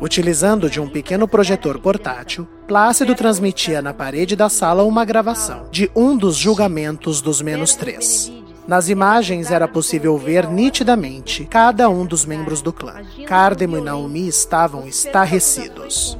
Utilizando 0.00 0.70
de 0.70 0.80
um 0.80 0.88
pequeno 0.88 1.28
projetor 1.28 1.78
portátil, 1.78 2.48
Plácido 2.66 3.14
transmitia 3.14 3.82
na 3.82 3.92
parede 3.92 4.34
da 4.34 4.48
sala 4.48 4.82
uma 4.84 5.04
gravação 5.04 5.68
de 5.70 5.90
um 5.94 6.16
dos 6.16 6.36
julgamentos 6.36 7.20
dos 7.20 7.42
menos 7.42 7.74
três. 7.74 8.32
Nas 8.66 8.88
imagens 8.88 9.50
era 9.50 9.66
possível 9.66 10.16
ver 10.16 10.48
nitidamente 10.48 11.44
cada 11.44 11.88
um 11.88 12.06
dos 12.06 12.24
membros 12.24 12.62
do 12.62 12.72
clã. 12.72 13.02
Cardemo 13.26 13.76
e 13.76 13.80
Naomi 13.80 14.28
estavam 14.28 14.86
estarrecidos. 14.86 16.16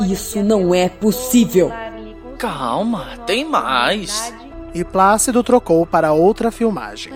Isso 0.00 0.42
não 0.42 0.74
é 0.74 0.88
possível. 0.88 1.70
Calma, 2.38 3.18
tem 3.26 3.44
mais. 3.44 4.32
E 4.74 4.82
Plácido 4.82 5.44
trocou 5.44 5.86
para 5.86 6.12
outra 6.12 6.50
filmagem. 6.50 7.12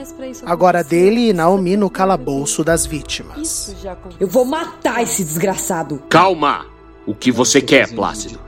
Agora 0.47 0.85
dele 0.85 1.31
e 1.31 1.33
Naomi 1.33 1.77
no 1.77 1.91
calabouço 1.91 2.63
das 2.63 2.87
vítimas. 2.87 3.75
Eu 4.21 4.29
vou 4.29 4.45
matar 4.45 5.03
esse 5.03 5.25
desgraçado. 5.25 6.01
Calma! 6.09 6.67
O 7.05 7.15
que 7.15 7.33
você 7.33 7.61
quer, 7.61 7.93
Plácido? 7.93 8.39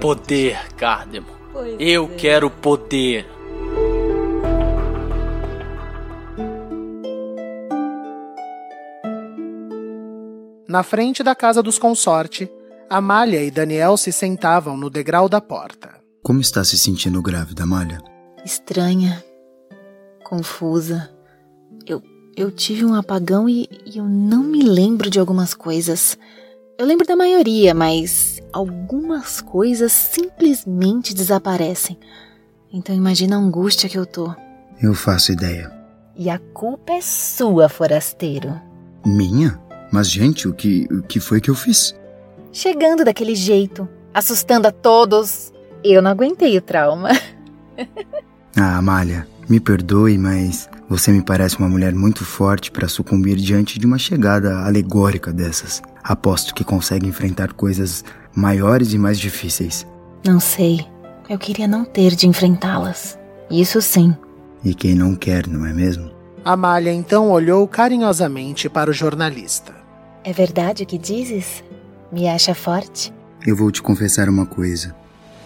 Poder, 0.00 0.58
Cardemo. 0.74 1.28
Eu 1.78 2.08
quero 2.16 2.50
poder. 2.50 3.35
Na 10.76 10.82
frente 10.82 11.22
da 11.22 11.34
casa 11.34 11.62
dos 11.62 11.78
consorte, 11.78 12.52
Amália 12.90 13.42
e 13.42 13.50
Daniel 13.50 13.96
se 13.96 14.12
sentavam 14.12 14.76
no 14.76 14.90
degrau 14.90 15.26
da 15.26 15.40
porta. 15.40 15.94
Como 16.22 16.38
está 16.38 16.62
se 16.64 16.78
sentindo 16.78 17.22
grávida, 17.22 17.62
Amália? 17.62 17.98
Estranha, 18.44 19.24
confusa. 20.22 21.08
Eu, 21.86 22.02
eu 22.36 22.50
tive 22.50 22.84
um 22.84 22.92
apagão 22.92 23.48
e, 23.48 23.66
e 23.86 23.96
eu 23.96 24.04
não 24.04 24.42
me 24.42 24.62
lembro 24.64 25.08
de 25.08 25.18
algumas 25.18 25.54
coisas. 25.54 26.18
Eu 26.78 26.84
lembro 26.84 27.06
da 27.06 27.16
maioria, 27.16 27.72
mas 27.72 28.42
algumas 28.52 29.40
coisas 29.40 29.92
simplesmente 29.92 31.14
desaparecem. 31.14 31.98
Então 32.70 32.94
imagina 32.94 33.34
a 33.34 33.40
angústia 33.40 33.88
que 33.88 33.96
eu 33.96 34.04
tô. 34.04 34.30
Eu 34.82 34.92
faço 34.92 35.32
ideia. 35.32 35.72
E 36.14 36.28
a 36.28 36.38
culpa 36.38 36.92
é 36.92 37.00
sua, 37.00 37.66
forasteiro. 37.66 38.60
Minha? 39.06 39.64
Mas, 39.92 40.10
gente, 40.10 40.48
o 40.48 40.52
que, 40.52 40.86
o 40.90 41.02
que 41.02 41.20
foi 41.20 41.40
que 41.40 41.50
eu 41.50 41.54
fiz? 41.54 41.94
Chegando 42.52 43.04
daquele 43.04 43.34
jeito, 43.34 43.88
assustando 44.12 44.66
a 44.68 44.72
todos. 44.72 45.52
Eu 45.84 46.02
não 46.02 46.10
aguentei 46.10 46.56
o 46.56 46.62
trauma. 46.62 47.10
Ah, 48.58 48.78
Amália, 48.78 49.28
me 49.50 49.60
perdoe, 49.60 50.16
mas 50.16 50.66
você 50.88 51.12
me 51.12 51.20
parece 51.20 51.58
uma 51.58 51.68
mulher 51.68 51.94
muito 51.94 52.24
forte 52.24 52.70
para 52.70 52.88
sucumbir 52.88 53.36
diante 53.36 53.78
de 53.78 53.84
uma 53.84 53.98
chegada 53.98 54.60
alegórica 54.64 55.30
dessas. 55.30 55.82
Aposto 56.02 56.54
que 56.54 56.64
consegue 56.64 57.06
enfrentar 57.06 57.52
coisas 57.52 58.02
maiores 58.34 58.94
e 58.94 58.98
mais 58.98 59.20
difíceis. 59.20 59.86
Não 60.24 60.40
sei. 60.40 60.86
Eu 61.28 61.38
queria 61.38 61.68
não 61.68 61.84
ter 61.84 62.14
de 62.14 62.26
enfrentá-las. 62.26 63.18
Isso 63.50 63.82
sim. 63.82 64.16
E 64.64 64.74
quem 64.74 64.94
não 64.94 65.14
quer, 65.14 65.46
não 65.46 65.66
é 65.66 65.72
mesmo? 65.74 66.10
Amália 66.46 66.92
então 66.92 67.28
olhou 67.28 67.66
carinhosamente 67.66 68.68
para 68.68 68.88
o 68.88 68.92
jornalista. 68.92 69.74
É 70.22 70.32
verdade 70.32 70.84
o 70.84 70.86
que 70.86 70.96
dizes? 70.96 71.64
Me 72.12 72.28
acha 72.28 72.54
forte? 72.54 73.12
Eu 73.44 73.56
vou 73.56 73.68
te 73.72 73.82
confessar 73.82 74.28
uma 74.28 74.46
coisa. 74.46 74.94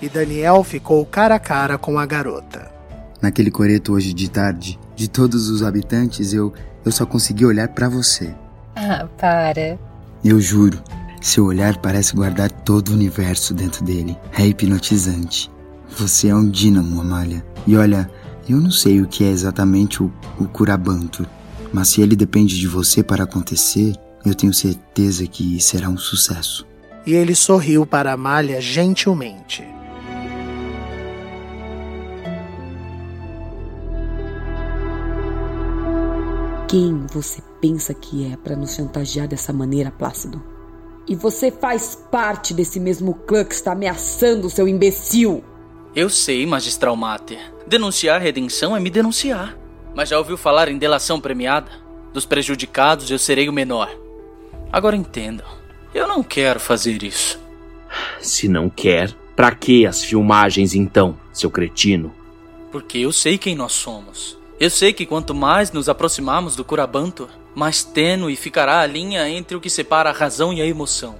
E 0.02 0.10
Daniel 0.10 0.62
ficou 0.62 1.06
cara 1.06 1.36
a 1.36 1.38
cara 1.38 1.78
com 1.78 1.98
a 1.98 2.04
garota. 2.04 2.70
Naquele 3.18 3.50
coreto 3.50 3.94
hoje 3.94 4.12
de 4.12 4.30
tarde, 4.30 4.78
de 4.94 5.08
todos 5.08 5.48
os 5.48 5.62
habitantes, 5.62 6.34
eu 6.34 6.52
eu 6.84 6.92
só 6.92 7.06
consegui 7.06 7.46
olhar 7.46 7.68
para 7.68 7.88
você. 7.88 8.34
Ah, 8.76 9.06
para. 9.16 9.78
Eu 10.22 10.38
juro, 10.38 10.82
seu 11.22 11.46
olhar 11.46 11.78
parece 11.78 12.14
guardar 12.14 12.50
todo 12.50 12.90
o 12.90 12.92
universo 12.92 13.54
dentro 13.54 13.82
dele. 13.82 14.18
É 14.38 14.46
hipnotizante. 14.46 15.50
Você 15.96 16.28
é 16.28 16.34
um 16.34 16.46
dínamo, 16.46 17.00
Amália. 17.00 17.42
E 17.66 17.74
olha, 17.74 18.10
eu 18.52 18.60
não 18.60 18.70
sei 18.70 19.00
o 19.00 19.06
que 19.06 19.24
é 19.24 19.28
exatamente 19.28 20.02
o, 20.02 20.12
o 20.38 20.46
Curabanto, 20.46 21.26
mas 21.72 21.88
se 21.88 22.00
ele 22.00 22.16
depende 22.16 22.58
de 22.58 22.66
você 22.66 23.02
para 23.02 23.24
acontecer, 23.24 23.94
eu 24.24 24.34
tenho 24.34 24.52
certeza 24.52 25.26
que 25.26 25.60
será 25.60 25.88
um 25.88 25.96
sucesso. 25.96 26.66
E 27.06 27.14
ele 27.14 27.34
sorriu 27.34 27.86
para 27.86 28.12
Amália 28.12 28.60
gentilmente. 28.60 29.64
Quem 36.68 37.04
você 37.12 37.42
pensa 37.60 37.92
que 37.92 38.32
é 38.32 38.36
para 38.36 38.54
nos 38.54 38.74
chantagear 38.74 39.26
dessa 39.26 39.52
maneira, 39.52 39.90
Plácido? 39.90 40.40
E 41.08 41.16
você 41.16 41.50
faz 41.50 41.98
parte 42.12 42.54
desse 42.54 42.78
mesmo 42.78 43.14
clã 43.14 43.44
que 43.44 43.54
está 43.54 43.72
ameaçando 43.72 44.46
o 44.46 44.50
seu 44.50 44.68
imbecil. 44.68 45.42
Eu 45.94 46.08
sei, 46.08 46.46
magistral 46.46 46.94
Mater. 46.94 47.52
Denunciar 47.66 48.16
a 48.16 48.22
redenção 48.22 48.76
é 48.76 48.80
me 48.80 48.90
denunciar. 48.90 49.56
Mas 49.94 50.08
já 50.08 50.18
ouviu 50.18 50.36
falar 50.36 50.68
em 50.68 50.78
delação 50.78 51.20
premiada? 51.20 51.70
Dos 52.12 52.24
prejudicados 52.24 53.10
eu 53.10 53.18
serei 53.18 53.48
o 53.48 53.52
menor. 53.52 53.90
Agora 54.72 54.96
entendam. 54.96 55.46
Eu 55.92 56.06
não 56.06 56.22
quero 56.22 56.60
fazer 56.60 57.02
isso. 57.02 57.40
Se 58.20 58.48
não 58.48 58.70
quer, 58.70 59.12
pra 59.34 59.52
que 59.52 59.84
as 59.84 60.04
filmagens 60.04 60.74
então, 60.74 61.18
seu 61.32 61.50
cretino? 61.50 62.14
Porque 62.70 62.98
eu 62.98 63.10
sei 63.10 63.36
quem 63.36 63.56
nós 63.56 63.72
somos. 63.72 64.38
Eu 64.60 64.70
sei 64.70 64.92
que 64.92 65.06
quanto 65.06 65.34
mais 65.34 65.72
nos 65.72 65.88
aproximarmos 65.88 66.54
do 66.54 66.64
Curabanto, 66.64 67.28
mais 67.52 67.82
tênue 67.82 68.36
ficará 68.36 68.80
a 68.80 68.86
linha 68.86 69.28
entre 69.28 69.56
o 69.56 69.60
que 69.60 69.68
separa 69.68 70.10
a 70.10 70.12
razão 70.12 70.52
e 70.52 70.62
a 70.62 70.66
emoção. 70.66 71.16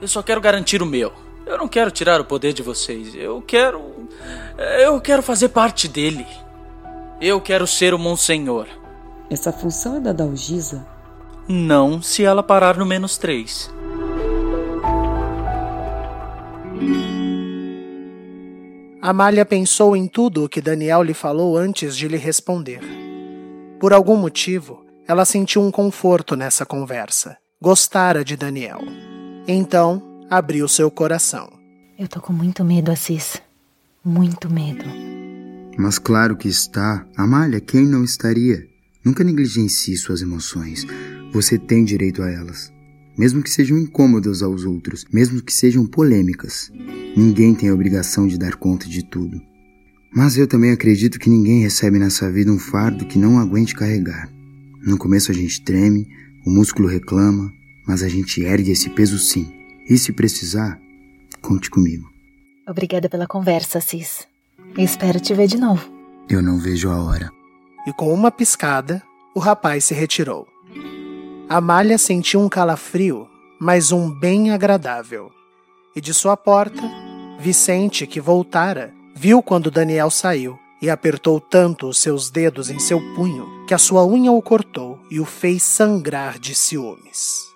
Eu 0.00 0.08
só 0.08 0.22
quero 0.22 0.40
garantir 0.40 0.82
o 0.82 0.86
meu. 0.86 1.12
Eu 1.46 1.58
não 1.58 1.68
quero 1.68 1.90
tirar 1.90 2.20
o 2.20 2.24
poder 2.24 2.52
de 2.52 2.62
vocês. 2.62 3.14
Eu 3.14 3.42
quero. 3.42 4.08
Eu 4.80 5.00
quero 5.00 5.22
fazer 5.22 5.50
parte 5.50 5.86
dele. 5.88 6.26
Eu 7.20 7.40
quero 7.40 7.66
ser 7.66 7.94
o 7.94 7.98
Monsenhor. 7.98 8.66
Essa 9.30 9.52
função 9.52 9.96
é 9.96 10.00
da 10.00 10.12
Dalgisa? 10.12 10.86
Não, 11.48 12.00
se 12.00 12.24
ela 12.24 12.42
parar 12.42 12.76
no 12.76 12.86
menos 12.86 13.18
três. 13.18 13.70
Amália 19.00 19.44
pensou 19.44 19.94
em 19.94 20.08
tudo 20.08 20.44
o 20.44 20.48
que 20.48 20.62
Daniel 20.62 21.02
lhe 21.02 21.12
falou 21.12 21.58
antes 21.58 21.94
de 21.94 22.08
lhe 22.08 22.16
responder. 22.16 22.80
Por 23.78 23.92
algum 23.92 24.16
motivo, 24.16 24.82
ela 25.06 25.26
sentiu 25.26 25.60
um 25.60 25.70
conforto 25.70 26.34
nessa 26.34 26.64
conversa. 26.64 27.36
Gostara 27.60 28.24
de 28.24 28.34
Daniel. 28.34 28.80
Então, 29.46 30.13
abriu 30.30 30.66
seu 30.68 30.90
coração. 30.90 31.52
Eu 31.98 32.08
tô 32.08 32.20
com 32.20 32.32
muito 32.32 32.64
medo, 32.64 32.90
Assis. 32.90 33.40
Muito 34.04 34.50
medo. 34.50 34.84
Mas 35.78 35.98
claro 35.98 36.36
que 36.36 36.48
está. 36.48 37.06
Amália, 37.16 37.60
quem 37.60 37.86
não 37.86 38.04
estaria? 38.04 38.66
Nunca 39.04 39.24
negligencie 39.24 39.96
suas 39.96 40.22
emoções. 40.22 40.86
Você 41.32 41.58
tem 41.58 41.84
direito 41.84 42.22
a 42.22 42.30
elas. 42.30 42.72
Mesmo 43.16 43.42
que 43.42 43.50
sejam 43.50 43.78
incômodas 43.78 44.42
aos 44.42 44.64
outros, 44.64 45.04
mesmo 45.12 45.40
que 45.40 45.52
sejam 45.52 45.86
polêmicas. 45.86 46.70
Ninguém 47.16 47.54
tem 47.54 47.68
a 47.68 47.74
obrigação 47.74 48.26
de 48.26 48.38
dar 48.38 48.56
conta 48.56 48.88
de 48.88 49.04
tudo. 49.04 49.40
Mas 50.12 50.36
eu 50.36 50.46
também 50.46 50.70
acredito 50.70 51.18
que 51.18 51.30
ninguém 51.30 51.62
recebe 51.62 51.98
nessa 51.98 52.30
vida 52.30 52.50
um 52.50 52.58
fardo 52.58 53.06
que 53.06 53.18
não 53.18 53.38
aguente 53.38 53.74
carregar. 53.74 54.28
No 54.84 54.98
começo 54.98 55.30
a 55.30 55.34
gente 55.34 55.62
treme, 55.62 56.08
o 56.44 56.50
músculo 56.50 56.88
reclama, 56.88 57.52
mas 57.86 58.02
a 58.02 58.08
gente 58.08 58.42
ergue 58.42 58.70
esse 58.70 58.90
peso 58.90 59.18
sim. 59.18 59.63
E 59.88 59.98
se 59.98 60.12
precisar, 60.12 60.78
conte 61.42 61.70
comigo. 61.70 62.08
Obrigada 62.66 63.08
pela 63.08 63.26
conversa, 63.26 63.80
Cis. 63.80 64.26
Espero 64.78 65.20
te 65.20 65.34
ver 65.34 65.46
de 65.46 65.58
novo. 65.58 65.92
Eu 66.28 66.40
não 66.40 66.58
vejo 66.58 66.90
a 66.90 67.02
hora. 67.02 67.30
E 67.86 67.92
com 67.92 68.12
uma 68.12 68.30
piscada, 68.30 69.02
o 69.34 69.40
rapaz 69.40 69.84
se 69.84 69.94
retirou. 69.94 70.46
Amália 71.48 71.98
sentiu 71.98 72.40
um 72.40 72.48
calafrio, 72.48 73.28
mas 73.60 73.92
um 73.92 74.10
bem 74.10 74.50
agradável. 74.50 75.30
E 75.94 76.00
de 76.00 76.14
sua 76.14 76.36
porta, 76.36 76.82
Vicente, 77.38 78.06
que 78.06 78.20
voltara, 78.20 78.94
viu 79.14 79.42
quando 79.42 79.70
Daniel 79.70 80.10
saiu 80.10 80.58
e 80.80 80.88
apertou 80.88 81.38
tanto 81.38 81.86
os 81.86 81.98
seus 81.98 82.30
dedos 82.30 82.70
em 82.70 82.78
seu 82.78 83.00
punho 83.14 83.46
que 83.66 83.74
a 83.74 83.78
sua 83.78 84.06
unha 84.06 84.32
o 84.32 84.42
cortou 84.42 84.98
e 85.10 85.20
o 85.20 85.24
fez 85.24 85.62
sangrar 85.62 86.38
de 86.38 86.54
ciúmes. 86.54 87.52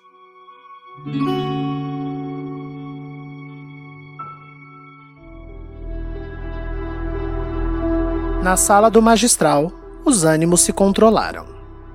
Na 8.42 8.57
sala 8.57 8.88
do 8.88 9.03
magistral, 9.03 9.72
os 10.05 10.22
ânimos 10.22 10.61
se 10.61 10.72
controlaram. 10.72 11.44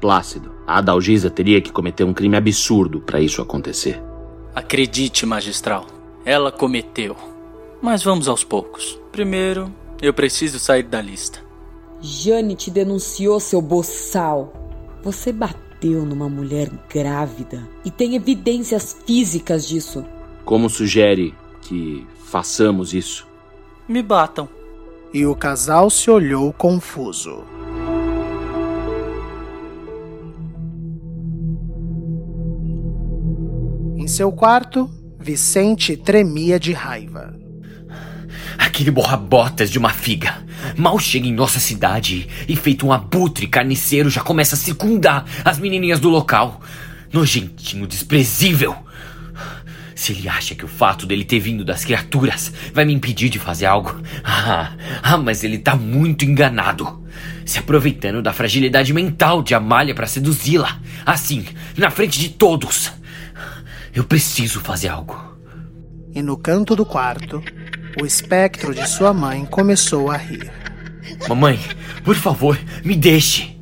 Plácido, 0.01 0.51
a 0.67 0.79
Adalgisa 0.79 1.29
teria 1.29 1.61
que 1.61 1.71
cometer 1.71 2.03
um 2.03 2.13
crime 2.13 2.35
absurdo 2.35 2.99
para 2.99 3.21
isso 3.21 3.41
acontecer. 3.41 4.03
Acredite, 4.53 5.25
magistral, 5.25 5.87
ela 6.25 6.51
cometeu. 6.51 7.15
Mas 7.81 8.03
vamos 8.03 8.27
aos 8.27 8.43
poucos. 8.43 8.99
Primeiro, 9.09 9.73
eu 10.01 10.13
preciso 10.13 10.59
sair 10.59 10.83
da 10.83 11.01
lista. 11.01 11.39
Jane 12.01 12.55
te 12.55 12.69
denunciou, 12.69 13.39
seu 13.39 13.61
boçal. 13.61 14.53
Você 15.01 15.31
bateu 15.31 16.05
numa 16.05 16.27
mulher 16.27 16.69
grávida 16.93 17.67
e 17.85 17.89
tem 17.89 18.15
evidências 18.15 18.97
físicas 19.05 19.65
disso. 19.65 20.05
Como 20.43 20.69
sugere 20.69 21.33
que 21.61 22.05
façamos 22.25 22.93
isso? 22.93 23.25
Me 23.87 24.03
batam. 24.03 24.49
E 25.13 25.27
o 25.27 25.35
casal 25.35 25.91
se 25.91 26.09
olhou 26.09 26.51
confuso. 26.51 27.43
Em 33.95 34.07
seu 34.07 34.31
quarto, 34.31 34.89
Vicente 35.19 35.95
tremia 35.95 36.59
de 36.59 36.73
raiva. 36.73 37.31
Aquele 38.57 38.89
borra-botas 38.89 39.69
de 39.69 39.77
uma 39.77 39.91
figa. 39.91 40.43
Mal 40.75 40.97
chega 40.97 41.27
em 41.27 41.33
nossa 41.33 41.59
cidade 41.59 42.27
e, 42.47 42.55
feito 42.55 42.87
um 42.87 42.91
abutre 42.91 43.45
carniceiro, 43.45 44.09
já 44.09 44.21
começa 44.21 44.55
a 44.55 44.57
circundar 44.57 45.25
as 45.45 45.59
menininhas 45.59 45.99
do 45.99 46.09
local. 46.09 46.59
Nojentinho, 47.13 47.85
desprezível. 47.85 48.75
Se 49.95 50.11
ele 50.11 50.27
acha 50.27 50.55
que 50.55 50.65
o 50.65 50.67
fato 50.67 51.05
dele 51.05 51.23
ter 51.23 51.39
vindo 51.39 51.63
das 51.63 51.85
criaturas 51.85 52.51
vai 52.73 52.85
me 52.85 52.93
impedir 52.93 53.29
de 53.29 53.39
fazer 53.39 53.65
algo. 53.65 53.95
Ah, 54.45 54.73
ah 55.01 55.17
mas 55.17 55.43
ele 55.43 55.57
tá 55.57 55.75
muito 55.75 56.25
enganado. 56.25 57.03
Se 57.45 57.59
aproveitando 57.59 58.21
da 58.21 58.33
fragilidade 58.33 58.93
mental 58.93 59.43
de 59.43 59.53
Amália 59.53 59.93
para 59.93 60.07
seduzi-la. 60.07 60.79
Assim, 61.05 61.45
na 61.77 61.89
frente 61.89 62.19
de 62.19 62.29
todos. 62.29 62.91
Eu 63.93 64.03
preciso 64.03 64.59
fazer 64.59 64.89
algo. 64.89 65.37
E 66.13 66.21
no 66.21 66.37
canto 66.37 66.75
do 66.75 66.85
quarto, 66.85 67.43
o 68.01 68.05
espectro 68.05 68.73
de 68.73 68.87
sua 68.87 69.13
mãe 69.13 69.45
começou 69.45 70.09
a 70.09 70.17
rir. 70.17 70.51
Mamãe, 71.27 71.59
por 72.03 72.15
favor, 72.15 72.59
me 72.83 72.95
deixe. 72.95 73.55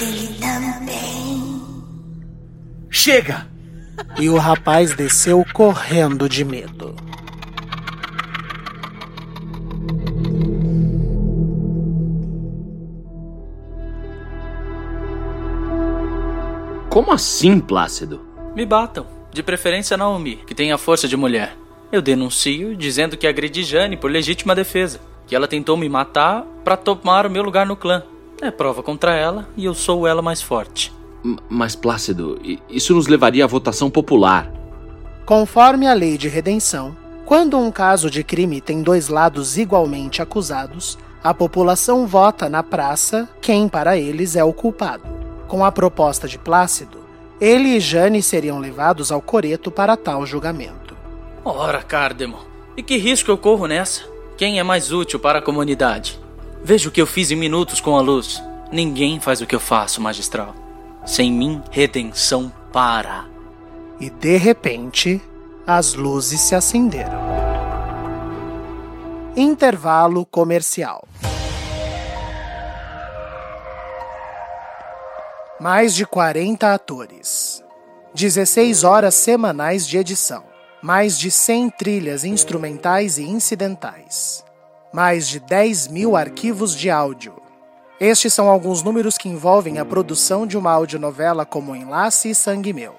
Ele 0.00 0.28
também. 0.40 1.62
Chega! 2.90 3.51
E 4.18 4.28
o 4.28 4.36
rapaz 4.36 4.94
desceu 4.94 5.44
correndo 5.52 6.28
de 6.28 6.44
medo. 6.44 6.94
Como 16.88 17.10
assim, 17.10 17.58
Plácido? 17.58 18.20
Me 18.54 18.66
batam. 18.66 19.06
De 19.32 19.42
preferência 19.42 19.96
Naomi, 19.96 20.36
que 20.46 20.54
tem 20.54 20.72
a 20.72 20.78
força 20.78 21.08
de 21.08 21.16
mulher. 21.16 21.56
Eu 21.90 22.02
denuncio 22.02 22.76
dizendo 22.76 23.16
que 23.16 23.26
agredi 23.26 23.62
Jane 23.64 23.96
por 23.96 24.10
legítima 24.10 24.54
defesa. 24.54 25.00
que 25.26 25.34
ela 25.34 25.48
tentou 25.48 25.76
me 25.76 25.88
matar 25.88 26.44
para 26.62 26.76
tomar 26.76 27.24
o 27.26 27.30
meu 27.30 27.42
lugar 27.42 27.64
no 27.64 27.76
clã. 27.76 28.02
É 28.42 28.50
prova 28.50 28.82
contra 28.82 29.14
ela 29.14 29.48
e 29.56 29.64
eu 29.64 29.72
sou 29.72 30.06
ela 30.06 30.20
mais 30.20 30.42
forte. 30.42 30.92
Mas, 31.48 31.76
Plácido, 31.76 32.40
isso 32.68 32.94
nos 32.94 33.06
levaria 33.06 33.44
à 33.44 33.46
votação 33.46 33.90
popular. 33.90 34.50
Conforme 35.24 35.86
a 35.86 35.92
lei 35.92 36.18
de 36.18 36.28
redenção, 36.28 36.96
quando 37.24 37.56
um 37.56 37.70
caso 37.70 38.10
de 38.10 38.24
crime 38.24 38.60
tem 38.60 38.82
dois 38.82 39.08
lados 39.08 39.56
igualmente 39.56 40.20
acusados, 40.20 40.98
a 41.22 41.32
população 41.32 42.06
vota 42.06 42.48
na 42.48 42.62
praça 42.62 43.28
quem 43.40 43.68
para 43.68 43.96
eles 43.96 44.34
é 44.34 44.42
o 44.42 44.52
culpado. 44.52 45.04
Com 45.46 45.64
a 45.64 45.70
proposta 45.70 46.26
de 46.26 46.38
Plácido, 46.38 46.98
ele 47.40 47.76
e 47.76 47.80
Jane 47.80 48.22
seriam 48.22 48.58
levados 48.58 49.12
ao 49.12 49.22
coreto 49.22 49.70
para 49.70 49.96
tal 49.96 50.26
julgamento. 50.26 50.96
Ora, 51.44 51.82
Cardemo, 51.82 52.38
e 52.76 52.82
que 52.82 52.96
risco 52.96 53.30
eu 53.30 53.38
corro 53.38 53.66
nessa? 53.66 54.02
Quem 54.36 54.58
é 54.58 54.62
mais 54.62 54.92
útil 54.92 55.20
para 55.20 55.38
a 55.38 55.42
comunidade? 55.42 56.18
Veja 56.64 56.88
o 56.88 56.92
que 56.92 57.00
eu 57.00 57.06
fiz 57.06 57.30
em 57.30 57.36
minutos 57.36 57.80
com 57.80 57.96
a 57.96 58.00
luz. 58.00 58.42
Ninguém 58.72 59.20
faz 59.20 59.40
o 59.40 59.46
que 59.46 59.54
eu 59.54 59.60
faço, 59.60 60.00
magistral. 60.00 60.54
Sem 61.04 61.32
mim, 61.32 61.62
redenção 61.70 62.52
para. 62.72 63.26
E 63.98 64.08
de 64.08 64.36
repente, 64.36 65.20
as 65.66 65.94
luzes 65.94 66.40
se 66.40 66.54
acenderam. 66.54 67.20
Intervalo 69.36 70.24
comercial. 70.24 71.06
Mais 75.60 75.94
de 75.94 76.06
40 76.06 76.72
atores. 76.72 77.64
16 78.14 78.84
horas 78.84 79.14
semanais 79.14 79.86
de 79.86 79.98
edição. 79.98 80.44
Mais 80.80 81.18
de 81.18 81.30
100 81.30 81.70
trilhas 81.70 82.24
instrumentais 82.24 83.18
e 83.18 83.24
incidentais. 83.24 84.44
Mais 84.92 85.26
de 85.28 85.40
10 85.40 85.88
mil 85.88 86.16
arquivos 86.16 86.76
de 86.76 86.90
áudio. 86.90 87.41
Estes 88.00 88.32
são 88.32 88.48
alguns 88.48 88.82
números 88.82 89.16
que 89.16 89.28
envolvem 89.28 89.78
a 89.78 89.84
produção 89.84 90.46
de 90.46 90.56
uma 90.58 90.72
audionovela 90.72 91.46
como 91.46 91.76
Enlace 91.76 92.30
e 92.30 92.34
Sangue 92.34 92.72
Meu. 92.72 92.94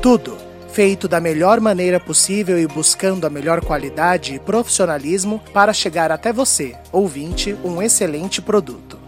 Tudo 0.00 0.36
feito 0.76 1.08
da 1.08 1.18
melhor 1.20 1.58
maneira 1.58 1.98
possível 1.98 2.58
e 2.58 2.66
buscando 2.66 3.26
a 3.26 3.30
melhor 3.30 3.64
qualidade 3.64 4.34
e 4.34 4.38
profissionalismo 4.38 5.40
para 5.50 5.72
chegar 5.72 6.12
até 6.12 6.34
você, 6.34 6.76
ouvinte, 6.92 7.56
um 7.64 7.80
excelente 7.80 8.42
produto. 8.42 8.98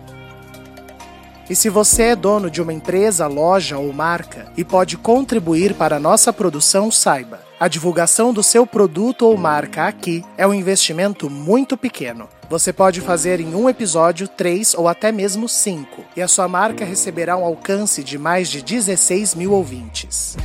E 1.50 1.54
se 1.54 1.68
você 1.68 2.04
é 2.04 2.16
dono 2.16 2.50
de 2.50 2.62
uma 2.62 2.72
empresa, 2.72 3.26
loja 3.26 3.76
ou 3.76 3.92
marca 3.92 4.50
e 4.56 4.64
pode 4.64 4.96
contribuir 4.96 5.74
para 5.74 5.96
a 5.96 6.00
nossa 6.00 6.32
produção, 6.32 6.90
saiba. 6.90 7.47
A 7.60 7.66
divulgação 7.66 8.32
do 8.32 8.40
seu 8.40 8.64
produto 8.64 9.26
ou 9.26 9.36
marca 9.36 9.88
aqui 9.88 10.24
é 10.36 10.46
um 10.46 10.54
investimento 10.54 11.28
muito 11.28 11.76
pequeno. 11.76 12.28
Você 12.48 12.72
pode 12.72 13.00
fazer 13.00 13.40
em 13.40 13.52
um 13.52 13.68
episódio 13.68 14.28
três 14.28 14.74
ou 14.74 14.86
até 14.86 15.10
mesmo 15.10 15.48
cinco, 15.48 16.04
e 16.16 16.22
a 16.22 16.28
sua 16.28 16.46
marca 16.46 16.84
receberá 16.84 17.36
um 17.36 17.44
alcance 17.44 18.04
de 18.04 18.16
mais 18.16 18.48
de 18.48 18.62
16 18.62 19.34
mil 19.34 19.52
ouvintes. 19.52 20.36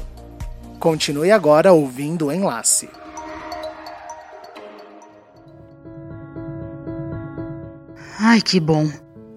Continue 0.79 1.31
agora 1.31 1.73
ouvindo 1.73 2.27
o 2.27 2.33
enlace. 2.33 2.91
Ai, 8.21 8.43
que 8.43 8.61
bom. 8.61 8.91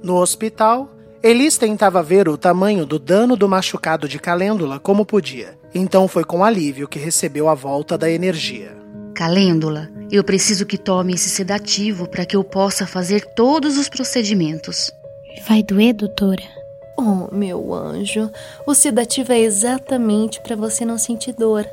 No 0.04 0.18
hospital, 0.18 0.95
Elis 1.26 1.58
tentava 1.58 2.04
ver 2.04 2.30
o 2.30 2.38
tamanho 2.38 2.86
do 2.86 3.00
dano 3.00 3.36
do 3.36 3.50
machucado 3.50 4.08
de 4.08 4.20
Calêndula 4.20 4.80
como 4.80 5.04
podia. 5.04 5.58
Então 5.74 6.08
foi 6.08 6.24
com 6.24 6.44
alívio 6.44 6.88
que 6.88 7.00
recebeu 7.00 7.50
a 7.50 7.56
volta 7.56 7.98
da 7.98 8.08
energia. 8.08 8.78
Calêndula, 9.16 9.90
eu 10.12 10.24
preciso 10.24 10.68
que 10.68 10.78
tome 10.78 11.16
esse 11.16 11.28
sedativo 11.28 12.08
para 12.08 12.28
que 12.28 12.36
eu 12.36 12.44
possa 12.44 12.86
fazer 12.86 13.26
todos 13.34 13.76
os 13.76 13.90
procedimentos. 13.90 14.92
Vai 15.48 15.64
doer, 15.64 15.96
doutora? 15.96 16.44
Oh, 16.96 17.36
meu 17.36 17.74
anjo, 17.74 18.30
o 18.68 18.76
sedativo 18.76 19.32
é 19.34 19.40
exatamente 19.40 20.40
para 20.42 20.56
você 20.56 20.86
não 20.86 21.00
sentir 21.00 21.34
dor. 21.34 21.66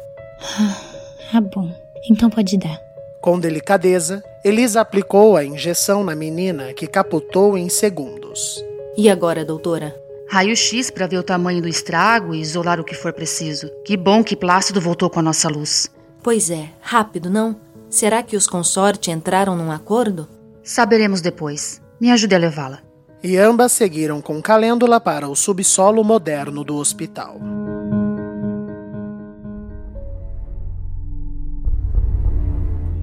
Ah, 1.30 1.42
bom. 1.42 1.70
Então 2.10 2.30
pode 2.30 2.56
dar. 2.56 2.80
Com 3.20 3.38
delicadeza, 3.38 4.24
Elisa 4.42 4.80
aplicou 4.80 5.36
a 5.36 5.44
injeção 5.44 6.02
na 6.02 6.14
menina, 6.14 6.72
que 6.72 6.86
capotou 6.86 7.58
em 7.58 7.68
segundos. 7.68 8.64
E 8.96 9.08
agora, 9.08 9.44
doutora? 9.44 9.94
Raio-X 10.30 10.90
para 10.90 11.06
ver 11.06 11.18
o 11.18 11.22
tamanho 11.22 11.62
do 11.62 11.68
estrago 11.68 12.34
e 12.34 12.40
isolar 12.40 12.80
o 12.80 12.84
que 12.84 12.94
for 12.94 13.12
preciso. 13.12 13.70
Que 13.84 13.96
bom 13.96 14.22
que 14.22 14.36
Plácido 14.36 14.80
voltou 14.80 15.10
com 15.10 15.20
a 15.20 15.22
nossa 15.22 15.48
luz. 15.48 15.90
Pois 16.22 16.50
é, 16.50 16.70
rápido, 16.80 17.28
não? 17.28 17.56
Será 17.90 18.22
que 18.22 18.36
os 18.36 18.46
consorte 18.46 19.10
entraram 19.10 19.56
num 19.56 19.70
acordo? 19.70 20.28
Saberemos 20.62 21.20
depois. 21.20 21.82
Me 22.00 22.10
ajude 22.10 22.34
a 22.34 22.38
levá-la 22.38 22.92
e 23.22 23.36
ambas 23.38 23.72
seguiram 23.72 24.20
com 24.20 24.42
Calêndula 24.42 25.00
para 25.00 25.28
o 25.28 25.36
subsolo 25.36 26.02
moderno 26.02 26.64
do 26.64 26.76
hospital. 26.76 27.38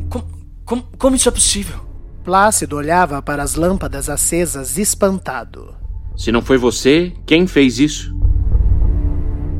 Como, 0.09 0.25
como, 0.65 0.83
como 0.97 1.15
isso 1.15 1.29
é 1.29 1.31
possível? 1.31 1.79
Plácido 2.23 2.75
olhava 2.75 3.21
para 3.21 3.41
as 3.41 3.55
lâmpadas 3.55 4.09
acesas 4.09 4.77
espantado. 4.77 5.78
Se 6.19 6.31
não 6.31 6.41
foi 6.41 6.57
você, 6.57 7.13
quem 7.25 7.47
fez 7.47 7.79
isso? 7.79 8.13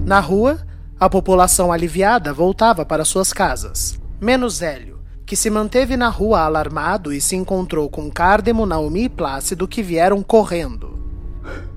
Na 0.06 0.20
rua, 0.20 0.60
a 1.00 1.10
população 1.10 1.72
aliviada 1.72 2.34
voltava 2.34 2.86
para 2.86 3.06
suas 3.06 3.32
casas, 3.32 4.00
menos 4.20 4.62
Hélio 4.62 5.00
que 5.30 5.36
se 5.36 5.52
manteve 5.52 5.96
na 5.96 6.10
rua 6.10 6.42
alarmado 6.42 7.14
e 7.14 7.22
se 7.22 7.36
encontrou 7.36 7.88
com 7.88 8.10
Cardemo, 8.10 8.66
Naomi 8.66 9.04
e 9.04 9.10
Plácido 9.10 9.68
que 9.68 9.84
vieram 9.84 10.24
correndo. 10.24 10.98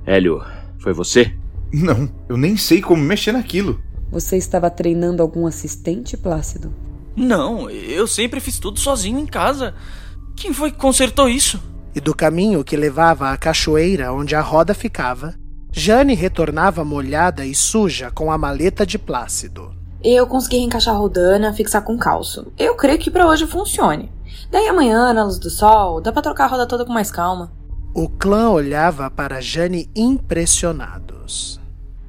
Hélio, 0.06 0.42
foi 0.78 0.94
você? 0.94 1.34
Não, 1.70 2.08
eu 2.30 2.38
nem 2.38 2.56
sei 2.56 2.80
como 2.80 3.02
mexer 3.02 3.30
naquilo. 3.30 3.78
Você 4.10 4.38
estava 4.38 4.70
treinando 4.70 5.22
algum 5.22 5.46
assistente, 5.46 6.16
Plácido? 6.16 6.72
Não, 7.14 7.68
eu 7.68 8.06
sempre 8.06 8.40
fiz 8.40 8.58
tudo 8.58 8.80
sozinho 8.80 9.18
em 9.18 9.26
casa. 9.26 9.74
Quem 10.34 10.54
foi 10.54 10.70
que 10.70 10.78
consertou 10.78 11.28
isso? 11.28 11.62
E 11.94 12.00
do 12.00 12.14
caminho 12.14 12.64
que 12.64 12.76
levava 12.76 13.30
à 13.30 13.36
cachoeira 13.36 14.12
onde 14.12 14.34
a 14.34 14.40
roda 14.40 14.72
ficava, 14.72 15.34
Jane 15.70 16.14
retornava 16.14 16.84
molhada 16.84 17.44
e 17.44 17.54
suja 17.54 18.10
com 18.10 18.30
a 18.30 18.38
maleta 18.38 18.84
de 18.84 18.98
Plácido. 18.98 19.74
Eu 20.02 20.26
consegui 20.26 20.58
encaixar 20.58 20.94
a 20.94 20.98
rodana, 20.98 21.52
fixar 21.52 21.82
com 21.82 21.96
calço. 21.96 22.52
Eu 22.58 22.74
creio 22.74 22.98
que 22.98 23.10
para 23.10 23.26
hoje 23.26 23.46
funcione. 23.46 24.10
Daí 24.50 24.66
amanhã, 24.68 25.12
na 25.12 25.24
luz 25.24 25.38
do 25.38 25.48
sol, 25.48 26.00
dá 26.00 26.10
para 26.12 26.22
trocar 26.22 26.44
a 26.44 26.48
roda 26.48 26.66
toda 26.66 26.84
com 26.84 26.92
mais 26.92 27.10
calma. 27.10 27.52
O 27.94 28.08
clã 28.08 28.50
olhava 28.50 29.10
para 29.10 29.40
Jane 29.40 29.88
impressionados. 29.94 31.60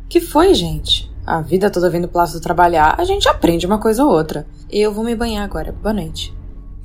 Que 0.10 0.20
foi, 0.20 0.54
gente? 0.54 1.12
A 1.26 1.42
vida 1.42 1.70
toda 1.70 1.90
vendo 1.90 2.08
Plácido 2.08 2.42
trabalhar, 2.42 2.96
a 2.98 3.06
gente 3.06 3.30
aprende 3.30 3.66
uma 3.66 3.80
coisa 3.80 4.04
ou 4.04 4.12
outra. 4.12 4.46
Eu 4.70 4.92
vou 4.92 5.04
me 5.04 5.16
banhar 5.16 5.44
agora. 5.44 5.72
Boa 5.72 5.94
noite. 5.94 6.34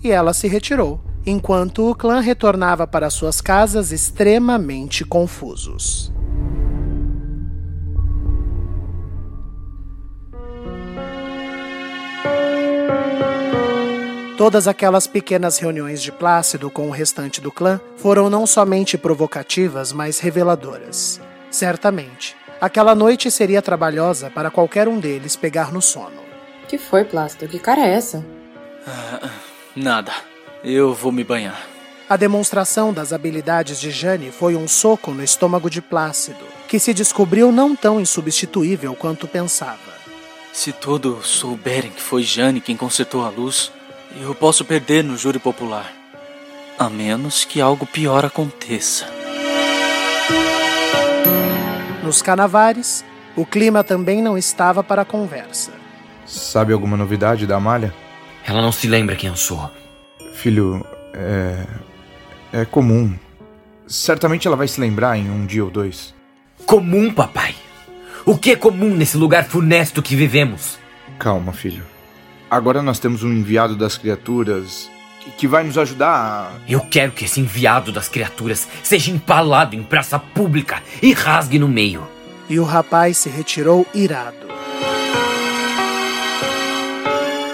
E 0.03 0.11
ela 0.11 0.33
se 0.33 0.47
retirou, 0.47 1.01
enquanto 1.29 1.91
o 1.91 1.95
clã 1.95 2.21
retornava 2.21 2.87
para 2.87 3.11
suas 3.11 3.41
casas 3.41 3.93
extremamente 3.93 5.05
confusos. 5.05 6.11
Todas 14.39 14.69
aquelas 14.69 15.07
pequenas 15.07 15.59
reuniões 15.59 16.01
de 16.01 16.13
Plácido 16.13 16.71
com 16.71 16.87
o 16.87 16.93
restante 16.93 17.41
do 17.41 17.51
clã 17.51 17.81
foram 17.97 18.31
não 18.31 18.47
somente 18.47 18.97
provocativas, 18.97 19.93
mas 19.93 20.21
reveladoras. 20.21 21.21
Certamente, 21.51 22.37
aquela 22.61 22.95
noite 22.95 23.31
seria 23.31 23.61
trabalhosa 23.61 24.31
para 24.31 24.51
qualquer 24.51 24.87
um 24.87 24.99
deles 24.99 25.35
pegar 25.35 25.73
no 25.73 25.83
sono. 25.83 26.23
Que 26.69 26.79
foi, 26.79 27.05
Plácido? 27.05 27.49
Que 27.49 27.59
cara 27.59 27.81
é 27.81 27.95
essa? 27.95 28.25
Ah, 28.87 29.29
nada. 29.75 30.13
Eu 30.63 30.93
vou 30.93 31.13
me 31.13 31.23
banhar. 31.23 31.67
A 32.09 32.17
demonstração 32.17 32.93
das 32.93 33.13
habilidades 33.13 33.79
de 33.79 33.91
Jane 33.91 34.33
foi 34.33 34.57
um 34.57 34.67
soco 34.67 35.13
no 35.13 35.23
estômago 35.23 35.69
de 35.69 35.81
Plácido, 35.81 36.45
que 36.67 36.79
se 36.79 36.93
descobriu 36.93 37.53
não 37.53 37.77
tão 37.77 38.01
insubstituível 38.01 38.95
quanto 38.95 39.29
pensava. 39.29 39.99
Se 40.53 40.73
todos 40.73 41.29
souberem 41.29 41.91
que 41.91 42.03
foi 42.03 42.23
Jane 42.23 42.61
quem 42.61 42.77
consertou 42.77 43.25
a 43.25 43.29
luz, 43.29 43.71
eu 44.21 44.35
posso 44.35 44.65
perder 44.65 45.05
no 45.05 45.17
júri 45.17 45.39
popular. 45.39 45.93
A 46.79 46.89
menos 46.89 47.45
que 47.45 47.61
algo 47.61 47.87
pior 47.87 48.25
aconteça. 48.25 49.07
Nos 52.03 52.23
canavares, 52.23 53.05
o 53.37 53.45
clima 53.45 53.85
também 53.85 54.23
não 54.23 54.37
estava 54.37 54.83
para 54.83 55.03
a 55.03 55.05
conversa. 55.05 55.73
Sabe 56.27 56.73
alguma 56.73 56.97
novidade 56.97 57.47
da 57.47 57.57
Amália? 57.57 57.95
Ela 58.47 58.63
não 58.63 58.73
se 58.73 58.89
lembra 58.89 59.15
quem 59.15 59.29
eu 59.29 59.37
sou. 59.37 59.71
Filho, 60.39 60.87
é. 61.13 61.67
É 62.53 62.65
comum. 62.65 63.13
Certamente 63.87 64.47
ela 64.47 64.57
vai 64.57 64.69
se 64.69 64.81
lembrar 64.81 65.19
em 65.19 65.29
um 65.29 65.45
dia 65.45 65.65
ou 65.65 65.71
dois. 65.71 66.15
Comum, 66.65 67.13
papai? 67.13 67.55
O 68.25 68.39
que 68.39 68.53
é 68.53 68.57
comum 68.57 68.95
nesse 68.95 69.17
lugar 69.17 69.45
funesto 69.45 70.01
que 70.01 70.15
vivemos? 70.15 70.79
Calma, 71.19 71.53
filho. 71.53 71.83
Agora 72.49 72.83
nós 72.83 73.01
temos 73.01 73.23
um 73.23 73.33
enviado 73.33 73.75
das 73.75 73.99
criaturas 73.99 74.89
que, 75.37 75.49
vai 75.49 75.65
nos 75.65 75.77
ajudar 75.77 76.09
a. 76.09 76.53
Eu 76.69 76.81
quero 76.81 77.13
que 77.13 77.25
esse 77.25 77.41
enviado 77.41 77.91
das 77.91 78.09
criaturas 78.09 78.69
seja 78.83 79.11
empalado 79.11 79.75
em 79.75 79.83
praça 79.83 80.19
pública 80.19 80.83
e 81.03 81.13
rasgue 81.13 81.59
no 81.59 81.69
meio. 81.69 82.07
E 82.49 82.61
o 82.61 82.65
rapaz 82.65 83.19
se 83.19 83.29
retirou 83.29 83.87
irado. 83.93 84.58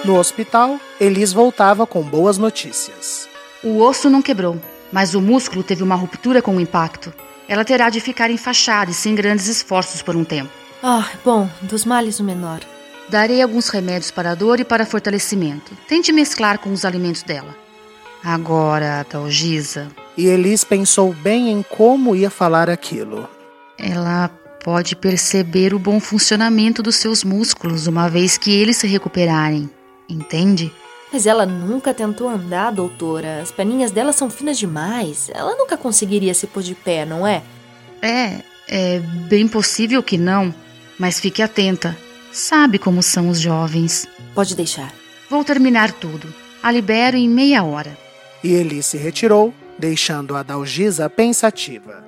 No 0.04 0.18
hospital, 0.18 0.78
Elis 1.00 1.32
voltava 1.32 1.86
com 1.86 2.02
boas 2.02 2.36
notícias. 2.36 3.26
O 3.62 3.80
osso 3.80 4.10
não 4.10 4.20
quebrou, 4.20 4.60
mas 4.92 5.14
o 5.14 5.20
músculo 5.20 5.62
teve 5.62 5.82
uma 5.82 5.94
ruptura 5.94 6.42
com 6.42 6.54
o 6.54 6.60
impacto. 6.60 7.10
Ela 7.48 7.64
terá 7.64 7.88
de 7.88 8.00
ficar 8.00 8.30
enfaixada 8.30 8.90
e 8.90 8.94
sem 8.94 9.14
grandes 9.14 9.48
esforços 9.48 10.02
por 10.02 10.14
um 10.14 10.22
tempo. 10.22 10.50
Ah, 10.82 11.08
bom, 11.24 11.48
dos 11.62 11.86
males 11.86 12.20
o 12.20 12.24
menor. 12.24 12.60
Darei 13.08 13.40
alguns 13.40 13.70
remédios 13.70 14.10
para 14.10 14.32
a 14.32 14.34
dor 14.34 14.60
e 14.60 14.64
para 14.64 14.84
fortalecimento. 14.84 15.72
Tente 15.88 16.12
mesclar 16.12 16.58
com 16.58 16.70
os 16.70 16.84
alimentos 16.84 17.22
dela. 17.22 17.56
Agora, 18.22 19.06
Dalgisa. 19.10 19.88
E 20.18 20.26
Elis 20.26 20.64
pensou 20.64 21.14
bem 21.14 21.50
em 21.50 21.62
como 21.62 22.14
ia 22.14 22.28
falar 22.28 22.68
aquilo. 22.68 23.26
Ela 23.78 24.28
pode 24.62 24.96
perceber 24.96 25.72
o 25.72 25.78
bom 25.78 25.98
funcionamento 25.98 26.82
dos 26.82 26.96
seus 26.96 27.24
músculos 27.24 27.86
uma 27.86 28.08
vez 28.08 28.36
que 28.36 28.50
eles 28.50 28.76
se 28.76 28.86
recuperarem. 28.86 29.70
Entende? 30.08 30.72
Mas 31.12 31.26
ela 31.26 31.46
nunca 31.46 31.94
tentou 31.94 32.28
andar, 32.28 32.72
doutora. 32.72 33.40
As 33.40 33.52
perninhas 33.52 33.90
dela 33.90 34.12
são 34.12 34.28
finas 34.28 34.58
demais. 34.58 35.30
Ela 35.32 35.54
nunca 35.56 35.76
conseguiria 35.76 36.34
se 36.34 36.46
pôr 36.46 36.62
de 36.62 36.74
pé, 36.74 37.04
não 37.04 37.26
é? 37.26 37.42
É, 38.02 38.40
é 38.68 38.98
bem 38.98 39.46
possível 39.46 40.02
que 40.02 40.18
não. 40.18 40.52
Mas 40.98 41.20
fique 41.20 41.40
atenta. 41.40 41.96
Sabe 42.32 42.78
como 42.78 43.02
são 43.02 43.28
os 43.28 43.38
jovens. 43.40 44.08
Pode 44.34 44.56
deixar. 44.56 44.92
Vou 45.30 45.44
terminar 45.44 45.92
tudo. 45.92 46.32
A 46.62 46.70
libero 46.70 47.16
em 47.16 47.28
meia 47.28 47.62
hora. 47.62 47.96
E 48.42 48.52
ele 48.52 48.82
se 48.82 48.96
retirou, 48.96 49.54
deixando 49.78 50.36
a 50.36 50.42
Dalgisa 50.42 51.08
pensativa. 51.08 52.04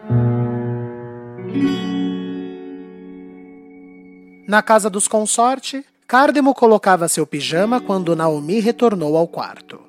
Na 4.47 4.63
casa 4.63 4.91
dos 4.91 5.09
consorte, 5.09 5.85
Cardemo 6.07 6.55
colocava 6.55 7.09
seu 7.09 7.27
pijama 7.27 7.81
quando 7.81 8.15
Naomi 8.15 8.61
retornou 8.61 9.17
ao 9.17 9.27
quarto. 9.27 9.81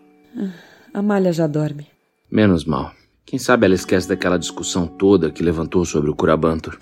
A 0.91 1.01
Malha 1.01 1.31
já 1.31 1.45
dorme. 1.45 1.87
Menos 2.31 2.65
mal. 2.65 2.91
Quem 3.23 3.37
sabe 3.37 3.65
ela 3.65 3.75
esquece 3.75 4.07
daquela 4.07 4.39
discussão 4.39 4.87
toda 4.87 5.29
que 5.29 5.43
levantou 5.43 5.85
sobre 5.85 6.09
o 6.09 6.15
Curabantur. 6.15 6.79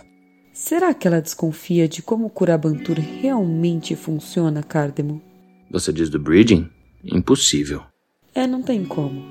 Será 0.54 0.94
que 0.94 1.06
ela 1.06 1.22
desconfia 1.22 1.86
de 1.86 2.02
como 2.02 2.28
o 2.28 2.30
Curabantur 2.30 2.98
realmente 2.98 3.94
funciona, 3.94 4.64
Cardemo? 4.64 5.22
Você 5.70 5.92
diz 5.92 6.10
do 6.10 6.18
Bridging? 6.18 6.70
Impossível. 7.04 7.84
É, 8.34 8.48
não 8.48 8.62
tem 8.62 8.86
como. 8.86 9.22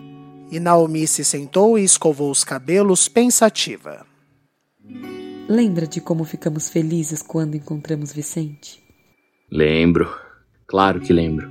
E 0.50 0.60
Naomi 0.60 1.06
se 1.06 1.24
sentou 1.24 1.78
e 1.78 1.84
escovou 1.84 2.30
os 2.30 2.44
cabelos 2.44 3.08
pensativa. 3.08 4.04
Lembra 5.48 5.86
de 5.86 6.00
como 6.00 6.24
ficamos 6.24 6.68
felizes 6.68 7.22
quando 7.22 7.54
encontramos 7.54 8.12
Vicente? 8.12 8.83
Lembro. 9.50 10.12
Claro 10.66 11.00
que 11.00 11.12
lembro. 11.12 11.50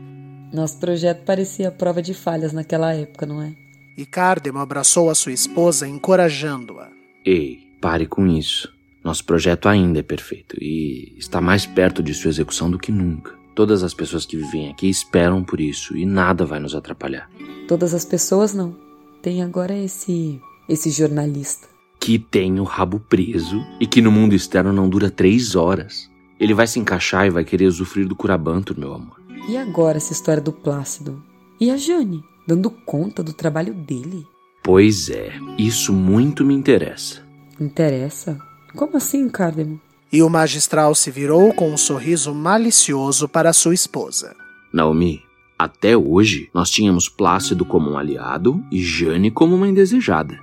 Nosso 0.54 0.80
projeto 0.80 1.24
parecia 1.26 1.72
prova 1.72 2.02
de 2.02 2.14
falhas 2.14 2.54
naquela 2.54 2.94
época, 2.94 3.26
não 3.26 3.42
é? 3.42 3.54
E 3.98 4.06
Cardemo 4.06 4.60
abraçou 4.60 5.10
a 5.10 5.16
sua 5.16 5.32
esposa, 5.32 5.88
encorajando-a. 5.88 6.90
Ei, 7.26 7.60
pare 7.82 8.06
com 8.06 8.28
isso. 8.28 8.72
Nosso 9.04 9.26
projeto 9.26 9.68
ainda 9.68 10.00
é 10.00 10.04
perfeito 10.04 10.56
e 10.62 11.16
está 11.18 11.42
mais 11.42 11.66
perto 11.66 12.02
de 12.02 12.14
sua 12.14 12.30
execução 12.30 12.70
do 12.72 12.80
que 12.80 12.92
nunca. 12.92 13.34
Todas 13.56 13.84
as 13.84 13.94
pessoas 13.94 14.26
que 14.26 14.38
vivem 14.38 14.70
aqui 14.70 14.90
esperam 14.90 15.44
por 15.44 15.60
isso 15.60 15.96
e 15.96 16.06
nada 16.06 16.46
vai 16.46 16.60
nos 16.60 16.74
atrapalhar. 16.74 17.30
Todas 17.68 17.94
as 17.94 18.06
pessoas 18.06 18.54
não. 18.54 18.76
Tem 19.22 19.44
agora 19.44 19.76
esse 19.78 20.40
esse 20.68 20.90
jornalista 20.90 21.68
que 22.04 22.20
tem 22.20 22.60
o 22.60 22.64
rabo 22.64 23.00
preso 23.00 23.66
e 23.80 23.88
que 23.88 24.02
no 24.02 24.12
mundo 24.12 24.36
externo 24.36 24.74
não 24.74 24.90
dura 24.90 25.10
três 25.10 25.56
horas. 25.56 26.12
Ele 26.44 26.54
vai 26.54 26.68
se 26.68 26.78
encaixar 26.78 27.26
e 27.26 27.30
vai 27.30 27.46
querer 27.46 27.68
usufruir 27.68 28.06
do 28.06 28.18
curabanto, 28.18 28.78
meu 28.78 28.94
amor. 28.94 29.18
E 29.48 29.56
agora 29.56 29.96
essa 29.96 30.12
história 30.12 30.44
do 30.44 30.52
Plácido? 30.52 31.24
E 31.58 31.72
a 31.72 31.78
Jane, 31.78 32.22
dando 32.46 32.70
conta 32.70 33.24
do 33.24 33.32
trabalho 33.32 33.74
dele? 33.74 34.28
Pois 34.62 35.10
é, 35.10 35.32
isso 35.58 35.94
muito 35.94 36.44
me 36.44 36.54
interessa. 36.54 37.26
Interessa? 37.58 38.38
Como 38.76 38.98
assim, 38.98 39.30
Cardemo? 39.30 39.80
E 40.12 40.22
o 40.22 40.30
magistral 40.30 40.94
se 40.94 41.10
virou 41.10 41.54
com 41.54 41.72
um 41.72 41.78
sorriso 41.78 42.36
malicioso 42.36 43.30
para 43.30 43.54
sua 43.54 43.74
esposa. 43.74 44.36
Naomi, 44.74 45.22
até 45.58 45.96
hoje 45.96 46.50
nós 46.54 46.70
tínhamos 46.70 47.08
Plácido 47.08 47.64
como 47.64 47.92
um 47.92 47.98
aliado 47.98 48.62
e 48.70 48.84
Jane 48.84 49.32
como 49.32 49.56
uma 49.56 49.70
indesejada. 49.70 50.38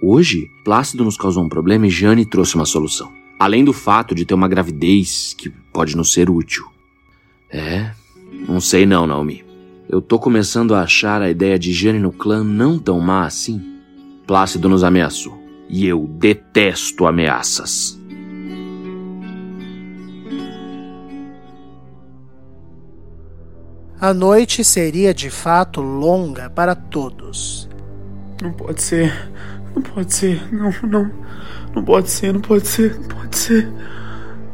Hoje, 0.00 0.48
Plácido 0.64 1.04
nos 1.04 1.16
causou 1.16 1.42
um 1.42 1.48
problema 1.48 1.88
e 1.88 1.90
Jane 1.90 2.24
trouxe 2.24 2.54
uma 2.54 2.64
solução. 2.64 3.21
Além 3.42 3.64
do 3.64 3.72
fato 3.72 4.14
de 4.14 4.24
ter 4.24 4.34
uma 4.34 4.46
gravidez 4.46 5.34
que 5.36 5.50
pode 5.50 5.96
nos 5.96 6.12
ser 6.12 6.30
útil. 6.30 6.64
É, 7.50 7.90
não 8.48 8.60
sei 8.60 8.86
não, 8.86 9.04
Naomi. 9.04 9.44
Eu 9.88 10.00
tô 10.00 10.16
começando 10.16 10.76
a 10.76 10.82
achar 10.82 11.20
a 11.20 11.28
ideia 11.28 11.58
de 11.58 11.72
Jane 11.72 11.98
no 11.98 12.12
clã 12.12 12.44
não 12.44 12.78
tão 12.78 13.00
má 13.00 13.26
assim. 13.26 13.60
Plácido 14.28 14.68
nos 14.68 14.84
ameaçou. 14.84 15.36
E 15.68 15.84
eu 15.84 16.06
detesto 16.06 17.04
ameaças. 17.04 18.00
A 24.00 24.14
noite 24.14 24.62
seria 24.62 25.12
de 25.12 25.30
fato 25.30 25.80
longa 25.80 26.48
para 26.48 26.76
todos. 26.76 27.68
Não 28.40 28.52
pode 28.52 28.80
ser. 28.80 29.12
Não 29.74 29.82
pode 29.82 30.14
ser. 30.14 30.52
Não, 30.52 30.72
não. 30.88 31.10
Não 31.74 31.84
pode 31.84 32.10
ser, 32.10 32.32
não 32.32 32.40
pode 32.40 32.68
ser, 32.68 32.98
não 32.98 33.08
pode 33.08 33.36
ser. 33.36 33.72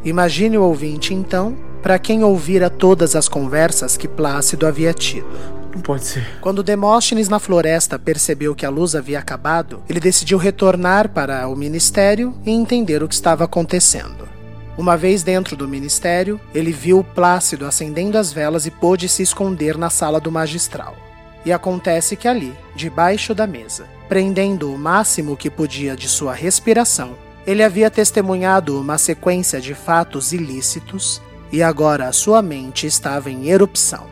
Imagine 0.04 0.58
o 0.58 0.62
ouvinte, 0.62 1.12
então, 1.12 1.56
para 1.82 1.98
quem 1.98 2.22
ouvira 2.22 2.70
todas 2.70 3.16
as 3.16 3.28
conversas 3.28 3.96
que 3.96 4.06
Plácido 4.06 4.66
havia 4.66 4.92
tido. 4.92 5.26
Não 5.74 5.82
pode 5.82 6.04
ser. 6.04 6.26
Quando 6.40 6.62
Demóstenes 6.62 7.28
na 7.28 7.38
floresta 7.38 7.98
percebeu 7.98 8.54
que 8.54 8.64
a 8.64 8.70
luz 8.70 8.94
havia 8.94 9.18
acabado, 9.18 9.82
ele 9.88 10.00
decidiu 10.00 10.38
retornar 10.38 11.08
para 11.08 11.46
o 11.48 11.56
ministério 11.56 12.34
e 12.44 12.50
entender 12.50 13.02
o 13.02 13.08
que 13.08 13.14
estava 13.14 13.44
acontecendo. 13.44 14.28
Uma 14.76 14.96
vez 14.96 15.24
dentro 15.24 15.56
do 15.56 15.68
ministério, 15.68 16.40
ele 16.54 16.70
viu 16.70 17.02
Plácido 17.02 17.66
acendendo 17.66 18.16
as 18.16 18.32
velas 18.32 18.64
e 18.64 18.70
pôde 18.70 19.08
se 19.08 19.22
esconder 19.22 19.76
na 19.76 19.90
sala 19.90 20.20
do 20.20 20.30
magistral. 20.30 20.96
E 21.44 21.52
acontece 21.52 22.16
que 22.16 22.28
ali, 22.28 22.54
debaixo 22.76 23.34
da 23.34 23.46
mesa, 23.46 23.86
prendendo 24.08 24.72
o 24.72 24.78
máximo 24.78 25.36
que 25.36 25.50
podia 25.50 25.96
de 25.96 26.08
sua 26.08 26.32
respiração, 26.32 27.16
ele 27.46 27.62
havia 27.62 27.90
testemunhado 27.90 28.80
uma 28.80 28.98
sequência 28.98 29.60
de 29.60 29.74
fatos 29.74 30.32
ilícitos 30.32 31.20
e 31.52 31.62
agora 31.62 32.12
sua 32.12 32.42
mente 32.42 32.86
estava 32.86 33.30
em 33.30 33.48
erupção. 33.48 34.06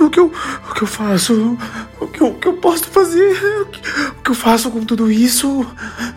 O 0.00 0.10
que, 0.10 0.20
eu, 0.20 0.32
o 0.70 0.74
que 0.74 0.82
eu 0.82 0.86
faço? 0.86 1.58
O 2.00 2.06
que, 2.06 2.22
o 2.22 2.34
que 2.34 2.48
eu 2.48 2.54
posso 2.54 2.84
fazer? 2.84 3.32
O 3.62 3.66
que, 3.66 3.80
o 3.80 4.22
que 4.22 4.30
eu 4.30 4.34
faço 4.34 4.70
com 4.70 4.84
tudo 4.84 5.10
isso? 5.10 5.60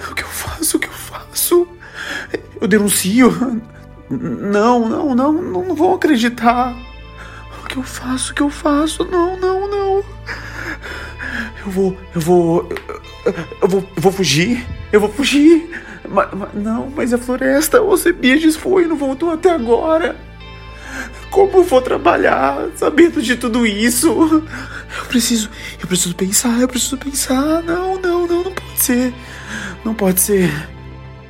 O 0.10 0.16
que 0.16 0.24
eu 0.24 0.28
faço? 0.28 0.78
O 0.78 0.80
que 0.80 0.88
eu 0.88 0.94
faço? 0.94 1.68
Eu 2.60 2.68
denuncio? 2.68 3.62
Não, 4.10 4.88
não, 4.90 5.16
não, 5.16 5.34
não 5.34 5.76
vão 5.76 5.94
acreditar. 5.94 6.76
O 7.64 7.68
que 7.68 7.78
eu 7.78 7.84
faço? 7.84 8.32
O 8.32 8.36
que 8.36 8.42
eu 8.42 8.50
faço? 8.50 9.06
Não, 9.06 9.38
não, 9.38 9.68
não. 9.70 10.04
Eu 11.66 11.72
vou, 11.72 11.98
eu 12.16 12.22
vou, 12.22 12.70
eu 13.62 13.68
vou, 13.68 13.90
eu 13.96 14.02
vou 14.02 14.12
fugir. 14.12 14.66
Eu 14.92 15.00
vou 15.00 15.10
fugir. 15.10 15.70
Mas, 16.08 16.30
mas, 16.34 16.54
não, 16.54 16.92
mas 16.96 17.14
a 17.14 17.18
floresta, 17.18 17.82
o 17.82 17.96
Cebiges 17.96 18.56
foi 18.56 18.84
e 18.84 18.88
não 18.88 18.96
voltou 18.96 19.32
até 19.32 19.52
agora. 19.52 20.16
Como 21.30 21.64
vou 21.64 21.82
trabalhar 21.82 22.68
sabendo 22.76 23.22
de 23.22 23.36
tudo 23.36 23.66
isso? 23.66 24.44
Eu 25.00 25.06
preciso, 25.06 25.50
eu 25.80 25.88
preciso 25.88 26.14
pensar, 26.14 26.60
eu 26.60 26.68
preciso 26.68 26.98
pensar. 26.98 27.64
Não, 27.64 27.98
não, 27.98 28.28
não, 28.28 28.44
não 28.44 28.52
pode 28.52 28.80
ser. 28.80 29.14
Não 29.86 29.94
pode 29.94 30.20
ser. 30.20 30.52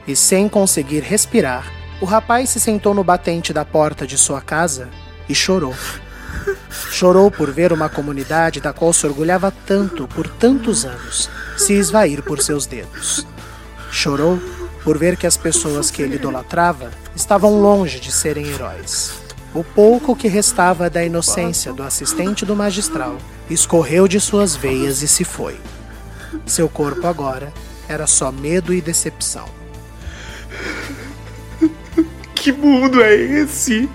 E 0.08 0.16
sem 0.16 0.50
conseguir 0.50 1.02
respirar, 1.02 1.72
o 2.02 2.06
rapaz 2.06 2.50
se 2.50 2.60
sentou 2.60 2.96
no 2.96 3.04
batente 3.04 3.54
da 3.54 3.64
porta 3.64 4.08
de 4.08 4.18
sua 4.18 4.42
casa 4.42 4.90
e 5.30 5.36
chorou. 5.36 5.76
Chorou 6.92 7.32
por 7.32 7.52
ver 7.52 7.74
uma 7.74 7.90
comunidade 7.90 8.60
da 8.60 8.74
qual 8.74 8.94
se 8.94 9.06
orgulhava 9.06 9.54
tanto 9.66 10.08
por 10.08 10.28
tantos 10.28 10.86
anos 10.86 11.30
se 11.58 11.74
esvair 11.74 12.22
por 12.22 12.42
seus 12.42 12.66
dedos. 12.66 13.26
Chorou 13.92 14.40
por 14.84 14.98
ver 14.98 15.18
que 15.18 15.28
as 15.28 15.38
pessoas 15.38 15.92
que 15.92 16.02
ele 16.02 16.16
idolatrava 16.16 16.92
estavam 17.16 17.62
longe 17.62 18.00
de 18.00 18.12
serem 18.12 18.48
heróis. 18.48 19.14
O 19.54 19.64
pouco 19.64 20.16
que 20.16 20.28
restava 20.28 20.90
da 20.90 21.04
inocência 21.04 21.74
do 21.74 21.84
assistente 21.84 22.46
do 22.46 22.56
magistral 22.56 23.18
escorreu 23.50 24.08
de 24.08 24.20
suas 24.20 24.56
veias 24.56 25.02
e 25.02 25.08
se 25.08 25.24
foi. 25.24 25.60
Seu 26.46 26.70
corpo 26.70 27.06
agora 27.06 27.52
era 27.88 28.08
só 28.08 28.32
medo 28.32 28.74
e 28.74 28.82
decepção. 28.82 29.46
Que 32.34 32.52
mundo 32.52 33.02
é 33.04 33.14
esse? 33.14 33.90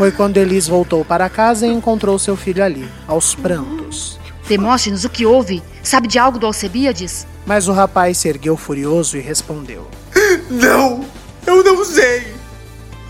Foi 0.00 0.10
quando 0.10 0.38
Elis 0.38 0.66
voltou 0.66 1.04
para 1.04 1.28
casa 1.28 1.66
e 1.66 1.70
encontrou 1.70 2.18
seu 2.18 2.34
filho 2.34 2.64
ali, 2.64 2.88
aos 3.06 3.34
prantos. 3.34 4.18
Demóstenes, 4.48 5.04
o 5.04 5.10
que 5.10 5.26
houve? 5.26 5.62
Sabe 5.82 6.08
de 6.08 6.18
algo 6.18 6.38
do 6.38 6.46
Alcebiades? 6.46 7.26
Mas 7.44 7.68
o 7.68 7.72
rapaz 7.74 8.16
se 8.16 8.26
ergueu 8.26 8.56
furioso 8.56 9.18
e 9.18 9.20
respondeu: 9.20 9.86
Não! 10.48 11.04
Eu 11.46 11.62
não 11.62 11.84
sei! 11.84 12.32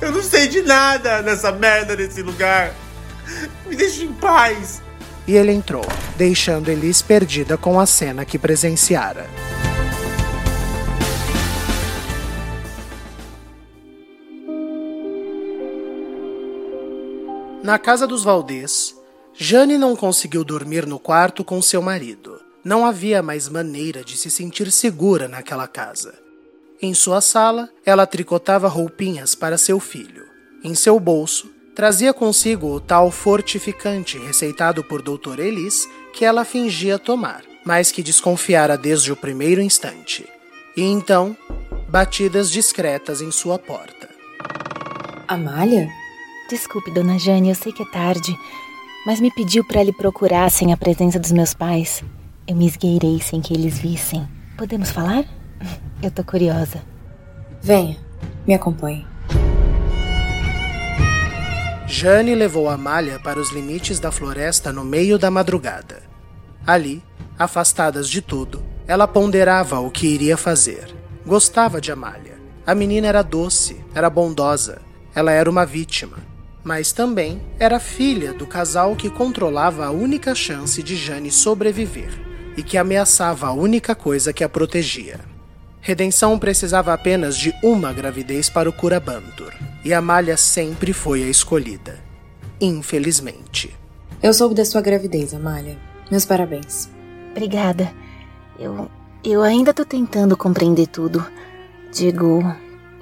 Eu 0.01 0.11
não 0.11 0.21
sei 0.21 0.49
de 0.49 0.63
nada 0.63 1.23
nessa 1.23 1.53
merda 1.53 1.95
desse 1.95 2.23
lugar! 2.23 2.75
Me 3.69 3.77
deixe 3.77 4.03
em 4.03 4.13
paz! 4.13 4.83
E 5.29 5.37
ele 5.37 5.53
entrou, 5.53 5.87
deixando 6.17 6.73
Elis 6.73 7.01
perdida 7.01 7.57
com 7.57 7.79
a 7.79 7.87
cena 7.87 8.25
que 8.25 8.37
presenciara. 8.37 9.31
Na 17.63 17.79
casa 17.79 18.07
dos 18.07 18.25
Valdez, 18.25 18.97
Jane 19.35 19.77
não 19.77 19.95
conseguiu 19.95 20.43
dormir 20.43 20.87
no 20.87 20.99
quarto 20.99 21.45
com 21.45 21.61
seu 21.61 21.83
marido. 21.83 22.41
Não 22.65 22.87
havia 22.87 23.23
mais 23.23 23.51
maneira 23.51 24.03
de 24.03 24.17
se 24.17 24.31
sentir 24.31 24.73
segura 24.73 25.29
naquela 25.29 25.69
casa. 25.69 26.15
Em 26.81 26.95
sua 26.95 27.21
sala, 27.21 27.69
ela 27.85 28.07
tricotava 28.07 28.67
roupinhas 28.67 29.35
para 29.35 29.59
seu 29.59 29.79
filho. 29.79 30.25
Em 30.65 30.75
seu 30.75 30.99
bolso, 30.99 31.51
trazia 31.75 32.15
consigo 32.15 32.75
o 32.75 32.81
tal 32.81 33.11
fortificante 33.11 34.19
receitado 34.19 34.83
por 34.83 35.03
Dr. 35.03 35.39
Elis 35.39 35.87
que 36.15 36.25
ela 36.25 36.47
fingia 36.47 36.99
tomar, 36.99 37.45
mas 37.63 37.93
que 37.93 38.03
desconfiara 38.03 38.79
desde 38.79 39.13
o 39.13 39.17
primeiro 39.17 39.61
instante. 39.61 40.27
E 40.75 40.83
então, 40.83 41.37
batidas 41.91 42.51
discretas 42.51 43.21
em 43.21 43.31
sua 43.31 43.59
porta. 43.59 44.09
Amália? 45.29 46.00
Desculpe, 46.51 46.91
dona 46.91 47.17
Jane, 47.17 47.51
eu 47.51 47.55
sei 47.55 47.71
que 47.73 47.85
é 47.85 47.87
tarde, 47.87 48.37
mas 49.07 49.21
me 49.21 49.31
pediu 49.31 49.63
para 49.63 49.85
lhe 49.85 49.93
procurar 49.93 50.51
sem 50.51 50.73
a 50.73 50.77
presença 50.77 51.17
dos 51.17 51.31
meus 51.31 51.55
pais. 51.55 52.03
Eu 52.45 52.57
me 52.57 52.67
esgueirei 52.67 53.21
sem 53.21 53.41
que 53.41 53.55
eles 53.55 53.79
vissem. 53.79 54.27
Podemos 54.59 54.91
falar? 54.91 55.25
Eu 56.03 56.11
tô 56.11 56.25
curiosa. 56.25 56.83
Venha, 57.63 57.97
me 58.45 58.53
acompanhe. 58.53 59.07
Jane 61.87 62.35
levou 62.35 62.69
Amália 62.69 63.21
para 63.21 63.39
os 63.39 63.53
limites 63.53 64.01
da 64.01 64.11
floresta 64.11 64.73
no 64.73 64.85
meio 64.85 65.21
da 65.21 65.31
madrugada. 65.31 66.03
Ali, 66.67 67.01
afastadas 67.39 68.11
de 68.11 68.21
tudo, 68.21 68.61
ela 68.89 69.07
ponderava 69.07 69.79
o 69.79 69.89
que 69.89 70.09
iria 70.09 70.37
fazer. 70.37 70.93
Gostava 71.25 71.81
de 71.81 71.93
Amália. 71.93 72.41
A 72.67 72.75
menina 72.75 73.07
era 73.07 73.23
doce, 73.23 73.85
era 73.95 74.11
bondosa, 74.11 74.83
ela 75.15 75.31
era 75.31 75.49
uma 75.49 75.65
vítima 75.65 76.30
mas 76.63 76.93
também 76.93 77.41
era 77.59 77.81
filha 77.81 78.33
do 78.33 78.47
casal 78.47 78.95
que 78.95 79.09
controlava 79.09 79.87
a 79.87 79.91
única 79.91 80.35
chance 80.35 80.83
de 80.83 80.97
Jane 80.97 81.31
sobreviver 81.31 82.11
e 82.57 82.63
que 82.63 82.77
ameaçava 82.77 83.47
a 83.47 83.53
única 83.53 83.95
coisa 83.95 84.33
que 84.33 84.45
a 84.45 84.49
protegia. 84.49 85.21
Redenção 85.81 86.39
precisava 86.39 86.93
apenas 86.93 87.37
de 87.39 87.55
uma 87.63 87.93
gravidez 87.93 88.51
para 88.51 88.69
o 88.69 88.73
Curabantur, 88.73 89.55
e 89.83 89.95
Amália 89.95 90.37
sempre 90.37 90.93
foi 90.93 91.23
a 91.23 91.29
escolhida. 91.29 91.99
Infelizmente. 92.61 93.75
Eu 94.23 94.35
soube 94.35 94.55
da 94.55 94.67
sua 94.67 94.83
gravidez, 94.83 95.33
Amália. 95.33 95.79
Meus 96.11 96.27
parabéns. 96.27 96.91
Obrigada. 97.31 97.91
Eu. 98.59 98.91
Eu 99.25 99.43
ainda 99.43 99.73
tô 99.73 99.85
tentando 99.85 100.37
compreender 100.37 100.87
tudo. 100.87 101.25
Digo, 101.93 102.43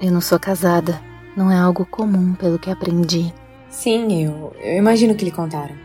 eu 0.01 0.11
não 0.11 0.21
sou 0.21 0.39
casada. 0.39 1.01
Não 1.35 1.51
é 1.51 1.57
algo 1.57 1.85
comum, 1.85 2.33
pelo 2.33 2.59
que 2.59 2.69
aprendi. 2.69 3.33
Sim, 3.69 4.23
eu, 4.23 4.51
eu 4.61 4.77
imagino 4.77 5.13
que 5.13 5.23
lhe 5.23 5.31
contaram. 5.31 5.75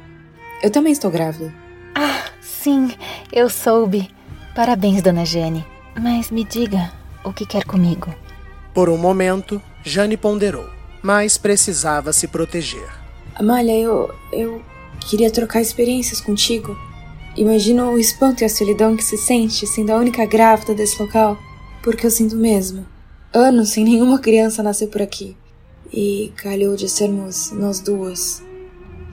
Eu 0.62 0.70
também 0.70 0.92
estou 0.92 1.10
grávida. 1.10 1.52
Ah, 1.94 2.24
sim, 2.40 2.90
eu 3.30 3.50
soube. 3.50 4.10
Parabéns, 4.54 5.02
dona 5.02 5.24
Jane. 5.24 5.64
Mas 6.00 6.30
me 6.30 6.44
diga, 6.44 6.90
o 7.22 7.32
que 7.32 7.44
quer 7.44 7.64
comigo? 7.64 8.12
Por 8.72 8.88
um 8.88 8.96
momento, 8.96 9.60
Jane 9.84 10.16
ponderou, 10.16 10.68
mas 11.02 11.36
precisava 11.36 12.12
se 12.12 12.26
proteger. 12.26 12.88
Amália, 13.34 13.78
eu. 13.78 14.12
eu 14.32 14.62
queria 15.08 15.30
trocar 15.30 15.60
experiências 15.60 16.20
contigo. 16.20 16.76
Imagino 17.36 17.90
o 17.90 17.98
espanto 17.98 18.42
e 18.42 18.46
a 18.46 18.48
solidão 18.48 18.96
que 18.96 19.04
se 19.04 19.18
sente 19.18 19.66
sendo 19.66 19.90
a 19.90 19.96
única 19.96 20.24
grávida 20.24 20.72
desse 20.72 21.00
local. 21.02 21.36
Porque 21.82 22.06
eu 22.06 22.10
sinto 22.10 22.34
mesmo. 22.34 22.86
Anos 23.32 23.70
sem 23.70 23.84
nenhuma 23.84 24.18
criança 24.18 24.62
nascer 24.62 24.86
por 24.86 25.02
aqui 25.02 25.36
e 25.94 26.32
calhou 26.36 26.74
de 26.74 26.88
sermos 26.88 27.52
nós 27.52 27.78
duas. 27.78 28.42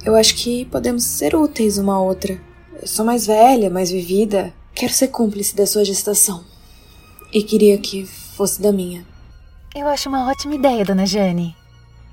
Eu 0.04 0.16
acho 0.16 0.34
que 0.36 0.66
podemos 0.66 1.04
ser 1.04 1.36
úteis 1.36 1.78
uma 1.78 1.94
à 1.94 2.02
outra. 2.02 2.42
Eu 2.82 2.88
sou 2.88 3.06
mais 3.06 3.28
velha, 3.28 3.70
mais 3.70 3.92
vivida. 3.92 4.52
Quero 4.74 4.92
ser 4.92 5.10
cúmplice 5.10 5.56
da 5.56 5.68
sua 5.68 5.86
gestação. 5.86 6.44
E 7.32 7.44
queria 7.44 7.78
que 7.78 8.04
fosse 8.06 8.60
da 8.60 8.72
minha. 8.72 9.06
Eu 9.76 9.88
acho 9.88 10.10
uma 10.10 10.28
ótima 10.28 10.56
ideia, 10.56 10.84
dona 10.84 11.06
Jane. 11.06 11.56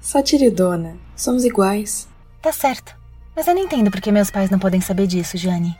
Satiridona, 0.02 0.98
somos 1.16 1.44
iguais. 1.44 2.06
Tá 2.42 2.52
certo. 2.52 2.94
Mas 3.34 3.46
eu 3.46 3.54
não 3.54 3.62
entendo 3.62 3.90
por 3.90 4.00
que 4.02 4.12
meus 4.12 4.30
pais 4.30 4.50
não 4.50 4.58
podem 4.58 4.82
saber 4.82 5.06
disso, 5.06 5.38
Jane. 5.38 5.74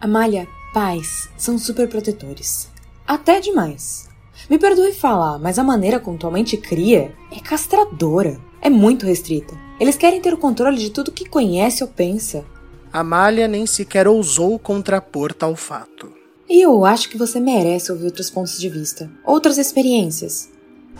Amália, 0.00 0.46
pais 0.72 1.28
são 1.36 1.58
super 1.58 1.88
protetores. 1.88 2.70
Até 3.06 3.40
demais. 3.40 4.09
Me 4.50 4.58
perdoe 4.58 4.92
falar, 4.92 5.38
mas 5.38 5.60
a 5.60 5.62
maneira 5.62 6.00
como 6.00 6.18
tua 6.18 6.28
mente 6.28 6.56
cria 6.56 7.14
é 7.30 7.38
castradora. 7.38 8.36
É 8.60 8.68
muito 8.68 9.06
restrita. 9.06 9.56
Eles 9.78 9.96
querem 9.96 10.20
ter 10.20 10.34
o 10.34 10.38
controle 10.38 10.76
de 10.76 10.90
tudo 10.90 11.12
que 11.12 11.28
conhece 11.28 11.84
ou 11.84 11.88
pensa. 11.88 12.44
Amália 12.92 13.46
nem 13.46 13.64
sequer 13.64 14.08
ousou 14.08 14.58
contrapor 14.58 15.32
tal 15.32 15.54
fato. 15.54 16.12
E 16.48 16.60
eu 16.60 16.84
acho 16.84 17.08
que 17.08 17.16
você 17.16 17.38
merece 17.38 17.92
ouvir 17.92 18.06
outros 18.06 18.28
pontos 18.28 18.58
de 18.58 18.68
vista, 18.68 19.08
outras 19.24 19.56
experiências. 19.56 20.50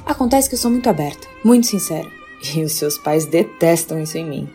Acontece 0.06 0.48
que 0.48 0.54
eu 0.54 0.58
sou 0.58 0.70
muito 0.70 0.88
aberta, 0.88 1.26
muito 1.44 1.66
sincera. 1.66 2.08
E 2.54 2.62
os 2.62 2.72
seus 2.72 2.96
pais 2.96 3.26
detestam 3.26 4.00
isso 4.00 4.16
em 4.16 4.24
mim. 4.24 4.48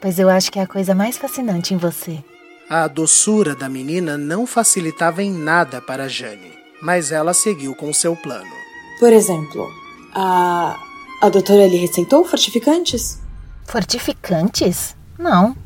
Pois 0.00 0.16
eu 0.18 0.28
acho 0.28 0.52
que 0.52 0.60
é 0.60 0.62
a 0.62 0.66
coisa 0.66 0.94
mais 0.94 1.18
fascinante 1.18 1.74
em 1.74 1.76
você. 1.76 2.22
A 2.68 2.86
doçura 2.86 3.56
da 3.56 3.68
menina 3.68 4.16
não 4.16 4.46
facilitava 4.46 5.24
em 5.24 5.32
nada 5.32 5.80
para 5.80 6.06
Jane 6.06 6.61
mas 6.82 7.12
ela 7.12 7.32
seguiu 7.32 7.74
com 7.76 7.92
seu 7.92 8.16
plano. 8.16 8.50
Por 8.98 9.12
exemplo, 9.12 9.70
a. 10.12 10.78
A 11.22 11.28
doutora 11.28 11.68
lhe 11.68 11.76
receitou 11.76 12.24
fortificantes? 12.24 13.20
Fortificantes? 13.64 14.96
Não. 15.16 15.56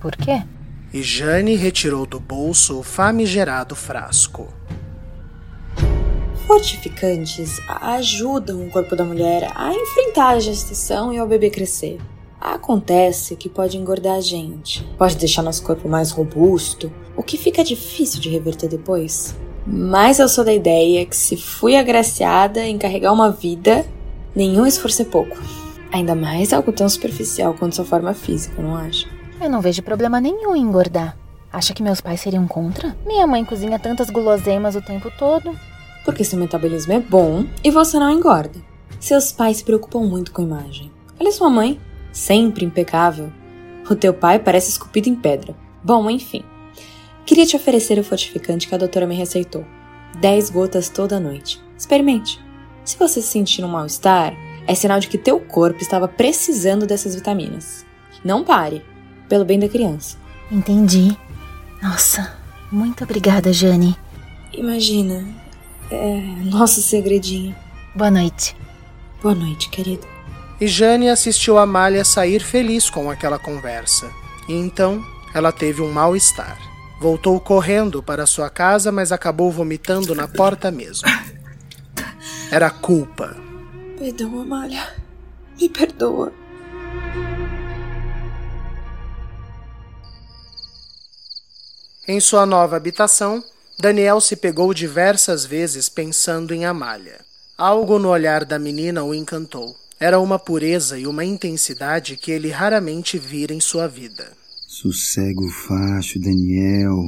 Por 0.00 0.16
quê? 0.16 0.42
E 0.92 1.04
Jane 1.04 1.54
retirou 1.54 2.04
do 2.04 2.18
bolso 2.18 2.80
o 2.80 2.82
famigerado 2.82 3.76
frasco. 3.76 4.52
Fortificantes 6.48 7.60
ajudam 7.68 8.66
o 8.66 8.70
corpo 8.70 8.96
da 8.96 9.04
mulher 9.04 9.52
a 9.54 9.72
enfrentar 9.72 10.30
a 10.30 10.40
gestação 10.40 11.12
e 11.12 11.18
ao 11.18 11.28
bebê 11.28 11.48
crescer. 11.48 12.00
Acontece 12.40 13.36
que 13.36 13.48
pode 13.48 13.78
engordar 13.78 14.16
a 14.16 14.20
gente, 14.20 14.82
pode 14.98 15.16
deixar 15.16 15.42
nosso 15.42 15.62
corpo 15.62 15.88
mais 15.88 16.10
robusto, 16.10 16.92
o 17.16 17.22
que 17.22 17.38
fica 17.38 17.62
difícil 17.62 18.20
de 18.20 18.28
reverter 18.28 18.68
depois. 18.68 19.34
Mas 19.66 20.18
eu 20.18 20.28
sou 20.28 20.44
da 20.44 20.52
ideia 20.52 21.06
que 21.06 21.16
se 21.16 21.36
fui 21.36 21.76
agraciada 21.76 22.64
em 22.66 22.76
carregar 22.76 23.12
uma 23.12 23.30
vida, 23.30 23.86
nenhum 24.34 24.66
esforço 24.66 25.02
é 25.02 25.04
pouco. 25.04 25.36
Ainda 25.90 26.14
mais 26.14 26.52
algo 26.52 26.72
tão 26.72 26.88
superficial 26.88 27.54
quanto 27.54 27.76
sua 27.76 27.84
forma 27.84 28.12
física, 28.12 28.60
não 28.60 28.76
acha? 28.76 29.08
Eu 29.40 29.48
não 29.48 29.60
vejo 29.60 29.82
problema 29.82 30.20
nenhum 30.20 30.54
em 30.54 30.60
engordar. 30.60 31.16
Acha 31.52 31.72
que 31.72 31.82
meus 31.82 32.00
pais 32.00 32.20
seriam 32.20 32.46
contra? 32.48 32.96
Minha 33.06 33.26
mãe 33.26 33.44
cozinha 33.44 33.78
tantas 33.78 34.10
guloseimas 34.10 34.74
o 34.74 34.82
tempo 34.82 35.10
todo. 35.16 35.56
Porque 36.04 36.24
seu 36.24 36.38
metabolismo 36.38 36.92
é 36.92 37.00
bom 37.00 37.46
e 37.62 37.70
você 37.70 37.98
não 37.98 38.10
engorda. 38.10 38.58
Seus 38.98 39.32
pais 39.32 39.58
se 39.58 39.64
preocupam 39.64 40.00
muito 40.00 40.32
com 40.32 40.42
a 40.42 40.44
imagem. 40.44 40.90
Olha 41.18 41.30
sua 41.30 41.48
mãe, 41.48 41.80
sempre 42.12 42.64
impecável. 42.64 43.32
O 43.88 43.94
teu 43.94 44.12
pai 44.12 44.38
parece 44.38 44.70
esculpido 44.70 45.08
em 45.08 45.14
pedra. 45.14 45.54
Bom, 45.82 46.10
enfim. 46.10 46.42
Queria 47.26 47.46
te 47.46 47.56
oferecer 47.56 47.98
o 47.98 48.04
fortificante 48.04 48.68
que 48.68 48.74
a 48.74 48.78
doutora 48.78 49.06
me 49.06 49.14
receitou. 49.14 49.64
10 50.20 50.50
gotas 50.50 50.88
toda 50.90 51.18
noite. 51.18 51.60
Experimente. 51.76 52.38
Se 52.84 52.98
você 52.98 53.22
se 53.22 53.28
sentir 53.28 53.64
um 53.64 53.68
mal-estar, 53.68 54.34
é 54.66 54.74
sinal 54.74 55.00
de 55.00 55.08
que 55.08 55.16
teu 55.16 55.40
corpo 55.40 55.80
estava 55.80 56.06
precisando 56.06 56.86
dessas 56.86 57.14
vitaminas. 57.14 57.84
Não 58.22 58.44
pare, 58.44 58.84
pelo 59.28 59.44
bem 59.44 59.58
da 59.58 59.68
criança. 59.68 60.18
Entendi. 60.50 61.16
Nossa, 61.82 62.36
muito 62.70 63.04
obrigada, 63.04 63.52
Jane. 63.52 63.96
Imagina, 64.52 65.26
é 65.90 66.20
nosso 66.44 66.82
segredinho. 66.82 67.54
Boa 67.94 68.10
noite. 68.10 68.54
Boa 69.22 69.34
noite, 69.34 69.70
querido. 69.70 70.06
E 70.60 70.66
Jane 70.66 71.08
assistiu 71.08 71.58
Amália 71.58 72.04
sair 72.04 72.42
feliz 72.42 72.90
com 72.90 73.10
aquela 73.10 73.38
conversa. 73.38 74.10
E 74.46 74.52
então 74.52 75.02
ela 75.34 75.50
teve 75.50 75.80
um 75.80 75.90
mal-estar. 75.90 76.73
Voltou 77.00 77.38
correndo 77.40 78.02
para 78.02 78.26
sua 78.26 78.48
casa, 78.48 78.90
mas 78.92 79.12
acabou 79.12 79.50
vomitando 79.50 80.14
na 80.14 80.28
porta 80.28 80.70
mesmo. 80.70 81.08
Era 82.50 82.70
culpa. 82.70 83.36
Perdão, 83.98 84.40
Amália. 84.40 84.94
Me 85.60 85.68
perdoa. 85.68 86.32
Em 92.06 92.20
sua 92.20 92.44
nova 92.44 92.76
habitação, 92.76 93.42
Daniel 93.78 94.20
se 94.20 94.36
pegou 94.36 94.72
diversas 94.74 95.44
vezes 95.44 95.88
pensando 95.88 96.54
em 96.54 96.64
Amália. 96.64 97.20
Algo 97.56 97.98
no 97.98 98.08
olhar 98.08 98.44
da 98.44 98.58
menina 98.58 99.02
o 99.02 99.14
encantou. 99.14 99.74
Era 99.98 100.20
uma 100.20 100.38
pureza 100.38 100.98
e 100.98 101.06
uma 101.06 101.24
intensidade 101.24 102.16
que 102.16 102.30
ele 102.30 102.50
raramente 102.50 103.18
vira 103.18 103.54
em 103.54 103.60
sua 103.60 103.88
vida. 103.88 104.32
Sossega 104.74 105.40
o 105.40 105.48
facho, 105.48 106.18
Daniel. 106.18 106.98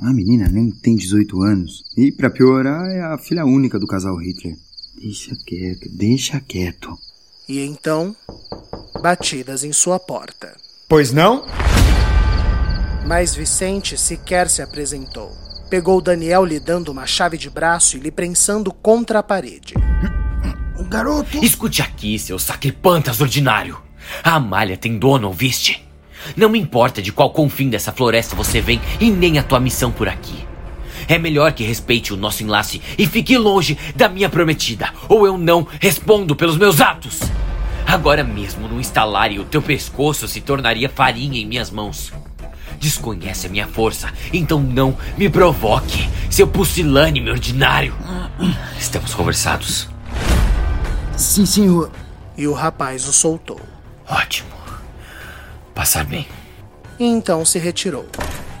A 0.00 0.12
menina 0.12 0.48
nem 0.48 0.70
tem 0.70 0.94
18 0.94 1.42
anos. 1.42 1.82
E, 1.96 2.12
para 2.12 2.30
piorar, 2.30 2.88
é 2.88 3.00
a 3.00 3.18
filha 3.18 3.44
única 3.44 3.80
do 3.80 3.86
casal 3.86 4.16
Hitler. 4.16 4.54
Deixa 4.96 5.34
quieto, 5.44 5.88
deixa 5.90 6.40
quieto. 6.40 6.96
E 7.48 7.58
então, 7.58 8.14
batidas 9.02 9.64
em 9.64 9.72
sua 9.72 9.98
porta. 9.98 10.56
Pois 10.88 11.12
não? 11.12 11.44
Mas 13.08 13.34
Vicente 13.34 13.98
sequer 13.98 14.48
se 14.48 14.62
apresentou. 14.62 15.32
Pegou 15.68 16.00
Daniel 16.00 16.44
lhe 16.44 16.60
dando 16.60 16.92
uma 16.92 17.06
chave 17.06 17.36
de 17.36 17.50
braço 17.50 17.96
e 17.96 18.00
lhe 18.00 18.12
prensando 18.12 18.72
contra 18.72 19.18
a 19.18 19.22
parede. 19.24 19.74
Garoto! 20.88 21.44
Escute 21.44 21.82
aqui, 21.82 22.20
seu 22.20 22.38
sacripantas 22.38 23.20
ordinário. 23.20 23.82
A 24.22 24.36
Amália 24.36 24.76
tem 24.76 24.96
dono, 24.96 25.26
ouviste? 25.26 25.85
Não 26.36 26.48
me 26.48 26.58
importa 26.58 27.02
de 27.02 27.12
qual 27.12 27.30
confim 27.30 27.68
dessa 27.68 27.92
floresta 27.92 28.34
você 28.34 28.60
vem 28.60 28.80
e 29.00 29.10
nem 29.10 29.38
a 29.38 29.42
tua 29.42 29.60
missão 29.60 29.90
por 29.90 30.08
aqui. 30.08 30.46
É 31.08 31.18
melhor 31.18 31.52
que 31.52 31.62
respeite 31.62 32.12
o 32.12 32.16
nosso 32.16 32.42
enlace 32.42 32.80
e 32.98 33.06
fique 33.06 33.36
longe 33.38 33.78
da 33.94 34.08
minha 34.08 34.28
prometida, 34.28 34.92
ou 35.08 35.26
eu 35.26 35.38
não 35.38 35.66
respondo 35.80 36.34
pelos 36.34 36.56
meus 36.56 36.80
atos. 36.80 37.20
Agora 37.86 38.24
mesmo, 38.24 38.66
no 38.66 38.80
instalar 38.80 39.30
o 39.32 39.44
teu 39.44 39.62
pescoço 39.62 40.26
se 40.26 40.40
tornaria 40.40 40.88
farinha 40.88 41.40
em 41.40 41.46
minhas 41.46 41.70
mãos. 41.70 42.12
Desconhece 42.80 43.46
a 43.46 43.50
minha 43.50 43.66
força, 43.66 44.12
então 44.32 44.60
não 44.60 44.96
me 45.16 45.28
provoque, 45.28 46.08
seu 46.30 46.46
pusilânime 46.46 47.30
ordinário. 47.30 47.94
Estamos 48.78 49.14
conversados. 49.14 49.88
Sim, 51.16 51.46
senhor. 51.46 51.90
E 52.36 52.46
o 52.46 52.52
rapaz 52.52 53.08
o 53.08 53.12
soltou. 53.12 53.60
Ótimo. 54.08 54.55
Passar 55.76 56.06
bem. 56.06 56.26
E 56.98 57.04
então 57.04 57.44
se 57.44 57.58
retirou. 57.58 58.06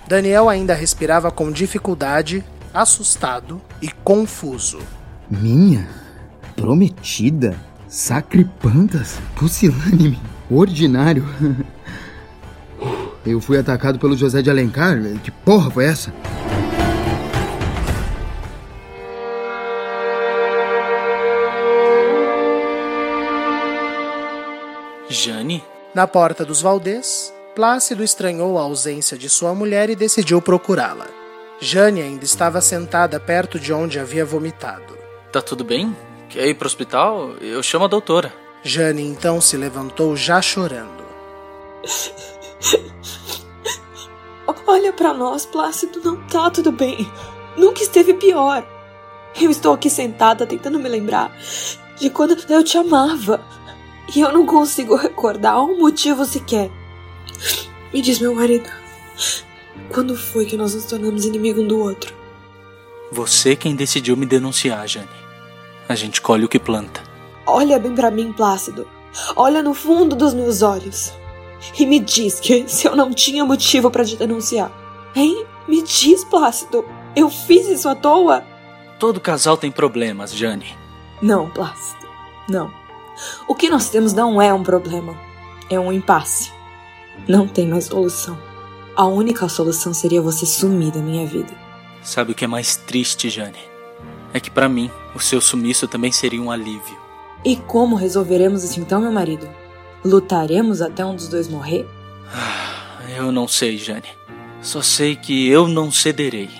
Daniel 0.06 0.50
ainda 0.50 0.74
respirava 0.74 1.30
com 1.30 1.50
dificuldade, 1.50 2.44
assustado 2.74 3.58
e 3.80 3.88
confuso. 3.88 4.80
Minha? 5.30 5.88
Prometida? 6.54 7.56
Sacripantas? 7.88 9.18
Pusilânime? 9.34 10.20
Ordinário? 10.50 11.24
Eu 13.24 13.40
fui 13.40 13.58
atacado 13.58 13.98
pelo 13.98 14.14
José 14.14 14.42
de 14.42 14.50
Alencar? 14.50 14.98
Que 15.24 15.30
porra 15.30 15.70
foi 15.70 15.86
essa? 15.86 16.12
Jane? 25.08 25.62
Na 25.96 26.06
porta 26.06 26.44
dos 26.44 26.60
Valdez, 26.60 27.32
Plácido 27.54 28.04
estranhou 28.04 28.58
a 28.58 28.60
ausência 28.60 29.16
de 29.16 29.30
sua 29.30 29.54
mulher 29.54 29.88
e 29.88 29.96
decidiu 29.96 30.42
procurá-la. 30.42 31.06
Jane 31.58 32.02
ainda 32.02 32.22
estava 32.22 32.60
sentada 32.60 33.18
perto 33.18 33.58
de 33.58 33.72
onde 33.72 33.98
havia 33.98 34.22
vomitado. 34.22 34.94
Tá 35.32 35.40
tudo 35.40 35.64
bem? 35.64 35.96
Quer 36.28 36.48
ir 36.48 36.52
pro 36.52 36.66
hospital? 36.66 37.30
Eu 37.40 37.62
chamo 37.62 37.86
a 37.86 37.88
doutora. 37.88 38.30
Jane 38.62 39.04
então 39.04 39.40
se 39.40 39.56
levantou 39.56 40.14
já 40.14 40.42
chorando. 40.42 41.02
Olha 44.68 44.92
para 44.92 45.14
nós, 45.14 45.46
Plácido, 45.46 46.02
não 46.04 46.26
tá 46.26 46.50
tudo 46.50 46.72
bem. 46.72 47.10
Nunca 47.56 47.82
esteve 47.82 48.12
pior. 48.12 48.62
Eu 49.40 49.50
estou 49.50 49.72
aqui 49.72 49.88
sentada 49.88 50.46
tentando 50.46 50.78
me 50.78 50.90
lembrar 50.90 51.34
de 51.98 52.10
quando 52.10 52.36
eu 52.52 52.62
te 52.62 52.76
amava. 52.76 53.55
E 54.14 54.20
eu 54.20 54.32
não 54.32 54.46
consigo 54.46 54.94
recordar 54.94 55.62
um 55.62 55.78
motivo 55.78 56.24
sequer. 56.24 56.70
Me 57.92 58.00
diz, 58.00 58.18
meu 58.18 58.34
marido, 58.34 58.68
quando 59.92 60.16
foi 60.16 60.46
que 60.46 60.56
nós 60.56 60.74
nos 60.74 60.84
tornamos 60.84 61.24
inimigo 61.24 61.62
um 61.62 61.66
do 61.66 61.78
outro? 61.78 62.14
Você 63.10 63.56
quem 63.56 63.74
decidiu 63.74 64.16
me 64.16 64.26
denunciar, 64.26 64.86
Jane. 64.86 65.08
A 65.88 65.94
gente 65.94 66.20
colhe 66.20 66.44
o 66.44 66.48
que 66.48 66.58
planta. 66.58 67.02
Olha 67.46 67.78
bem 67.78 67.94
para 67.94 68.10
mim, 68.10 68.32
Plácido. 68.32 68.86
Olha 69.34 69.62
no 69.62 69.72
fundo 69.72 70.16
dos 70.16 70.34
meus 70.34 70.62
olhos. 70.62 71.12
E 71.78 71.86
me 71.86 71.98
diz 71.98 72.40
que 72.40 72.68
se 72.68 72.86
eu 72.86 72.94
não 72.94 73.12
tinha 73.12 73.44
motivo 73.44 73.90
para 73.90 74.04
te 74.04 74.16
denunciar. 74.16 74.70
Hein? 75.14 75.44
Me 75.66 75.82
diz, 75.82 76.24
Plácido. 76.24 76.84
Eu 77.14 77.30
fiz 77.30 77.66
isso 77.68 77.88
à 77.88 77.94
toa? 77.94 78.44
Todo 78.98 79.20
casal 79.20 79.56
tem 79.56 79.70
problemas, 79.70 80.34
Jane. 80.34 80.76
Não, 81.22 81.48
Plácido. 81.50 82.06
Não. 82.48 82.85
O 83.48 83.54
que 83.54 83.68
nós 83.68 83.88
temos 83.88 84.12
não 84.12 84.40
é 84.40 84.52
um 84.52 84.62
problema. 84.62 85.16
É 85.70 85.78
um 85.78 85.92
impasse. 85.92 86.52
Não 87.28 87.48
tem 87.48 87.66
mais 87.66 87.86
solução. 87.86 88.38
A 88.94 89.04
única 89.06 89.48
solução 89.48 89.92
seria 89.92 90.22
você 90.22 90.46
sumir 90.46 90.92
da 90.92 91.00
minha 91.00 91.26
vida. 91.26 91.52
Sabe 92.02 92.32
o 92.32 92.34
que 92.34 92.44
é 92.44 92.48
mais 92.48 92.76
triste, 92.76 93.28
Jane? 93.28 93.58
É 94.32 94.40
que 94.40 94.50
para 94.50 94.68
mim, 94.68 94.90
o 95.14 95.20
seu 95.20 95.40
sumiço 95.40 95.88
também 95.88 96.12
seria 96.12 96.40
um 96.40 96.50
alívio. 96.50 96.96
E 97.44 97.56
como 97.56 97.96
resolveremos 97.96 98.64
isso 98.64 98.80
então, 98.80 99.00
meu 99.00 99.12
marido? 99.12 99.48
Lutaremos 100.04 100.80
até 100.80 101.04
um 101.04 101.14
dos 101.14 101.28
dois 101.28 101.48
morrer? 101.48 101.86
Eu 103.16 103.30
não 103.32 103.46
sei, 103.46 103.76
Jane. 103.76 104.08
Só 104.62 104.82
sei 104.82 105.16
que 105.16 105.48
eu 105.48 105.68
não 105.68 105.90
cederei. 105.90 106.50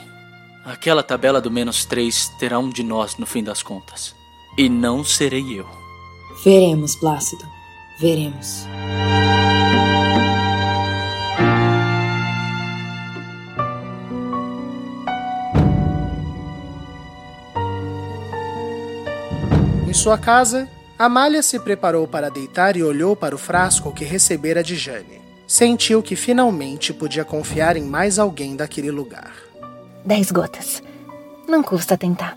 Aquela 0.64 1.02
tabela 1.02 1.40
do 1.40 1.50
menos 1.50 1.84
três 1.84 2.28
terá 2.38 2.58
um 2.58 2.68
de 2.68 2.82
nós 2.82 3.16
no 3.16 3.26
fim 3.26 3.42
das 3.42 3.62
contas. 3.62 4.14
E 4.58 4.68
não 4.68 5.04
serei 5.04 5.58
eu. 5.58 5.85
Veremos, 6.44 6.94
Plácido. 6.94 7.44
Veremos. 7.98 8.66
Em 19.88 19.92
sua 19.92 20.18
casa, 20.18 20.68
Amália 20.98 21.42
se 21.42 21.58
preparou 21.58 22.06
para 22.06 22.30
deitar 22.30 22.76
e 22.76 22.82
olhou 22.82 23.16
para 23.16 23.34
o 23.34 23.38
frasco 23.38 23.92
que 23.92 24.04
recebera 24.04 24.62
de 24.62 24.76
Jane. 24.76 25.20
Sentiu 25.46 26.02
que 26.02 26.16
finalmente 26.16 26.92
podia 26.92 27.24
confiar 27.24 27.76
em 27.76 27.84
mais 27.84 28.18
alguém 28.18 28.56
daquele 28.56 28.90
lugar. 28.90 29.32
Dez 30.04 30.30
gotas. 30.30 30.82
Não 31.48 31.62
custa 31.62 31.96
tentar. 31.96 32.36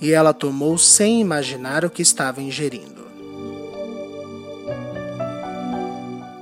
E 0.00 0.12
ela 0.12 0.32
tomou 0.32 0.76
sem 0.78 1.20
imaginar 1.20 1.84
o 1.84 1.90
que 1.90 2.02
estava 2.02 2.40
ingerindo. 2.42 2.97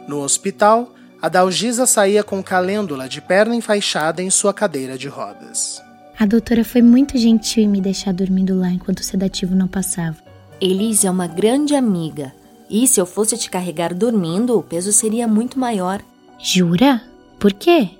No 0.06 0.20
hospital, 0.20 0.94
a 1.20 1.28
Dalgisa 1.28 1.86
saía 1.86 2.22
com 2.22 2.42
calêndula 2.42 3.08
de 3.08 3.20
perna 3.20 3.56
enfaixada 3.56 4.22
em 4.22 4.30
sua 4.30 4.54
cadeira 4.54 4.96
de 4.96 5.08
rodas. 5.08 5.82
A 6.18 6.24
doutora 6.24 6.64
foi 6.64 6.80
muito 6.80 7.18
gentil 7.18 7.64
em 7.64 7.68
me 7.68 7.80
deixar 7.80 8.12
dormindo 8.12 8.58
lá 8.58 8.70
enquanto 8.70 9.00
o 9.00 9.04
sedativo 9.04 9.54
não 9.54 9.68
passava. 9.68 10.16
Elise 10.60 11.06
é 11.06 11.10
uma 11.10 11.26
grande 11.26 11.74
amiga. 11.74 12.32
E 12.70 12.86
se 12.88 13.00
eu 13.00 13.06
fosse 13.06 13.36
te 13.36 13.50
carregar 13.50 13.92
dormindo, 13.92 14.58
o 14.58 14.62
peso 14.62 14.92
seria 14.92 15.28
muito 15.28 15.58
maior. 15.58 16.00
Jura? 16.38 17.02
Por 17.38 17.52
quê? 17.52 17.90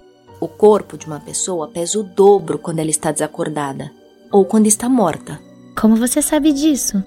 O 0.41 0.49
corpo 0.49 0.97
de 0.97 1.07
uma 1.07 1.21
pessoa 1.21 1.69
pesa 1.69 1.99
o 1.99 2.03
dobro 2.03 2.59
quando 2.59 2.79
ela 2.79 2.91
está 2.91 3.13
desacordada 3.13 3.91
ou 4.31 4.45
quando 4.45 4.67
está 4.67 4.89
morta. 4.89 5.41
Como 5.79 5.97
você 5.97 6.23
sabe 6.23 6.53
disso? 6.53 7.03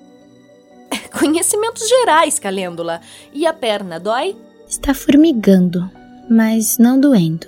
Conhecimentos 1.17 1.87
gerais, 1.87 2.39
Calêndula. 2.39 3.01
E 3.33 3.45
a 3.45 3.53
perna 3.53 3.99
dói? 3.99 4.35
Está 4.69 4.93
formigando, 4.93 5.89
mas 6.29 6.77
não 6.77 6.99
doendo. 6.99 7.47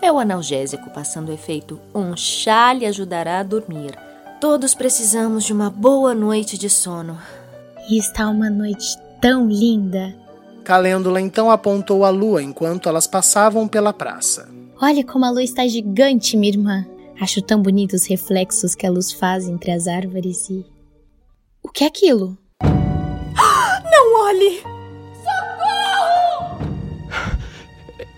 É 0.00 0.10
o 0.10 0.18
analgésico 0.18 0.88
passando 0.88 1.30
efeito. 1.30 1.78
Um 1.94 2.16
chá 2.16 2.72
lhe 2.72 2.86
ajudará 2.86 3.40
a 3.40 3.42
dormir. 3.42 3.94
Todos 4.40 4.74
precisamos 4.74 5.44
de 5.44 5.52
uma 5.52 5.68
boa 5.68 6.14
noite 6.14 6.56
de 6.56 6.70
sono. 6.70 7.18
E 7.90 7.98
está 7.98 8.26
uma 8.30 8.48
noite 8.48 8.96
tão 9.20 9.50
linda. 9.50 10.16
Calêndula 10.64 11.20
então 11.20 11.50
apontou 11.50 12.06
a 12.06 12.08
lua 12.08 12.42
enquanto 12.42 12.88
elas 12.88 13.06
passavam 13.06 13.68
pela 13.68 13.92
praça. 13.92 14.48
Olha 14.80 15.04
como 15.04 15.26
a 15.26 15.30
lua 15.30 15.44
está 15.44 15.68
gigante, 15.68 16.38
minha 16.38 16.54
irmã. 16.54 16.86
Acho 17.20 17.42
tão 17.42 17.60
bonitos 17.60 18.02
os 18.02 18.08
reflexos 18.08 18.74
que 18.74 18.86
a 18.86 18.90
luz 18.90 19.12
faz 19.12 19.46
entre 19.46 19.70
as 19.72 19.86
árvores 19.86 20.48
e. 20.48 20.64
O 21.62 21.68
que 21.68 21.84
é 21.84 21.88
aquilo? 21.88 22.38
Não 22.64 24.24
olhe! 24.24 24.71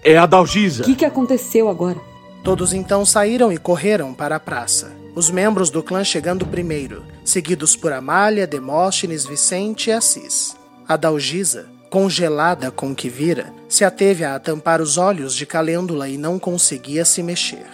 É 0.04 0.18
a 0.18 0.26
Dalgisa. 0.26 0.82
O 0.82 0.86
que, 0.86 0.94
que 0.94 1.04
aconteceu 1.04 1.66
agora? 1.66 1.98
Todos 2.42 2.74
então 2.74 3.06
saíram 3.06 3.50
e 3.50 3.56
correram 3.56 4.12
para 4.12 4.36
a 4.36 4.40
praça. 4.40 4.92
Os 5.14 5.30
membros 5.30 5.70
do 5.70 5.82
clã 5.82 6.04
chegando 6.04 6.44
primeiro, 6.44 7.02
seguidos 7.24 7.74
por 7.74 7.90
Amália, 7.90 8.46
Demóstenes, 8.46 9.24
Vicente 9.24 9.88
e 9.88 9.92
Assis. 9.94 10.54
A 10.86 10.94
Dalgisa, 10.96 11.66
congelada 11.88 12.70
com 12.70 12.90
o 12.90 12.94
que 12.94 13.08
vira, 13.08 13.50
se 13.66 13.82
ateve 13.82 14.24
a 14.24 14.38
tampar 14.38 14.82
os 14.82 14.98
olhos 14.98 15.34
de 15.34 15.46
Calêndula 15.46 16.06
e 16.06 16.18
não 16.18 16.38
conseguia 16.38 17.06
se 17.06 17.22
mexer. 17.22 17.64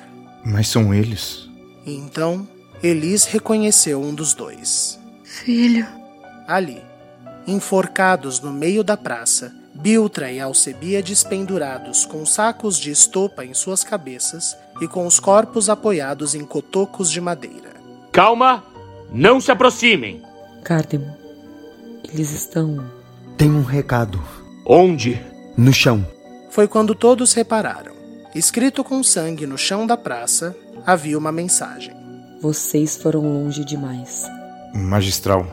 Mas 0.45 0.68
são 0.68 0.95
eles. 0.95 1.51
E 1.85 1.97
então, 1.97 2.47
Elis 2.81 3.24
reconheceu 3.24 4.01
um 4.01 4.14
dos 4.14 4.35
dois. 4.35 5.01
Filho. 5.24 5.87
Ali, 6.47 6.81
enforcados 7.47 8.41
no 8.41 8.53
meio 8.53 8.84
da 8.84 8.97
praça, 8.97 9.53
Biltra 9.74 10.30
e 10.30 10.41
Alcebiades 10.41 11.24
pendurados 11.24 12.05
com 12.05 12.26
sacos 12.26 12.78
de 12.78 12.91
estopa 12.91 13.45
em 13.45 13.55
suas 13.55 13.82
cabeças 13.82 14.57
e 14.80 14.88
com 14.88 15.07
os 15.07 15.18
corpos 15.18 15.68
apoiados 15.68 16.34
em 16.34 16.45
cotocos 16.45 17.11
de 17.11 17.20
madeira. 17.20 17.70
Calma! 18.12 18.64
Não 19.12 19.41
se 19.41 19.51
aproximem! 19.51 20.22
Cardemo, 20.62 21.16
eles 22.12 22.30
estão. 22.32 22.84
Tem 23.36 23.51
um 23.51 23.62
recado. 23.62 24.22
Onde? 24.66 25.20
No 25.57 25.72
chão. 25.72 26.07
Foi 26.51 26.68
quando 26.68 26.95
todos 26.95 27.32
repararam. 27.32 27.95
Escrito 28.34 28.84
com 28.84 29.03
sangue 29.03 29.47
no 29.47 29.59
chão 29.59 29.86
da 29.86 29.97
praça, 29.97 30.55
havia 30.86 31.18
uma 31.18 31.32
mensagem. 31.32 31.95
Vocês 32.41 32.97
foram 32.97 33.22
longe 33.22 33.64
demais. 33.64 34.24
Magistral, 34.74 35.47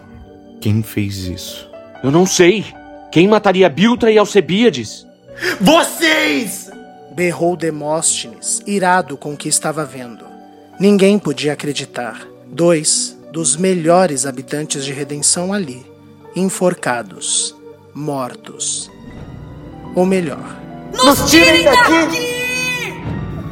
quem 0.62 0.84
fez 0.84 1.18
isso? 1.26 1.70
Eu 2.04 2.12
não 2.12 2.26
sei. 2.26 2.66
Quem 3.12 3.28
mataria 3.28 3.70
Biltra 3.70 4.12
e 4.12 4.18
Alcebíades? 4.18 5.06
Vocês! 5.60 6.70
Berrou 7.16 7.56
Demóstenes, 7.56 8.62
irado 8.68 9.18
com 9.18 9.34
o 9.34 9.38
que 9.38 9.50
estava 9.50 9.84
vendo. 9.86 10.26
Ninguém 10.80 11.18
podia 11.18 11.54
acreditar. 11.54 12.22
Dois 12.46 13.18
dos 13.32 13.56
melhores 13.58 14.26
habitantes 14.26 14.86
de 14.86 14.94
Redenção 14.94 15.52
ali, 15.52 15.86
enforcados, 16.36 17.56
mortos. 17.94 18.90
Ou 19.96 20.06
melhor, 20.06 20.58
Nos 20.94 21.30
tirem 21.30 21.64
daqui! 21.64 22.94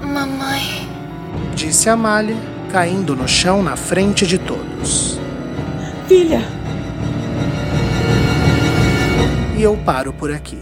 Mamãe. 0.03 0.87
disse 1.55 1.89
Amália, 1.89 2.37
caindo 2.71 3.15
no 3.15 3.27
chão 3.27 3.61
na 3.63 3.75
frente 3.75 4.25
de 4.27 4.37
todos. 4.37 5.19
Filha! 6.07 6.41
E 9.57 9.63
eu 9.63 9.77
paro 9.85 10.11
por 10.11 10.33
aqui. 10.33 10.59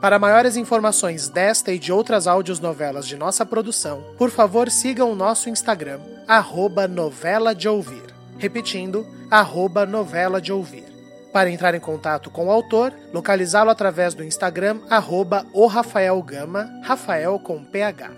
Para 0.00 0.18
maiores 0.18 0.56
informações 0.56 1.28
desta 1.28 1.72
e 1.72 1.78
de 1.78 1.92
outras 1.92 2.26
áudios-novelas 2.26 3.06
de 3.06 3.16
nossa 3.16 3.46
produção, 3.46 4.02
por 4.18 4.30
favor 4.30 4.68
sigam 4.70 5.12
o 5.12 5.14
nosso 5.14 5.48
Instagram, 5.48 6.00
arroba 6.30 6.86
novela 6.86 7.52
de 7.52 7.68
ouvir. 7.68 8.04
Repetindo, 8.38 9.04
arroba 9.28 9.84
novela 9.84 10.40
de 10.40 10.52
ouvir. 10.52 10.84
Para 11.32 11.50
entrar 11.50 11.74
em 11.74 11.80
contato 11.80 12.30
com 12.30 12.46
o 12.46 12.52
autor, 12.52 12.94
localizá-lo 13.12 13.68
através 13.68 14.14
do 14.14 14.22
Instagram, 14.22 14.78
arroba 14.88 15.44
o 15.52 15.66
Rafael 15.66 16.22
Gama, 16.22 16.70
Rafael 16.84 17.36
com 17.40 17.64
PH. 17.64 18.12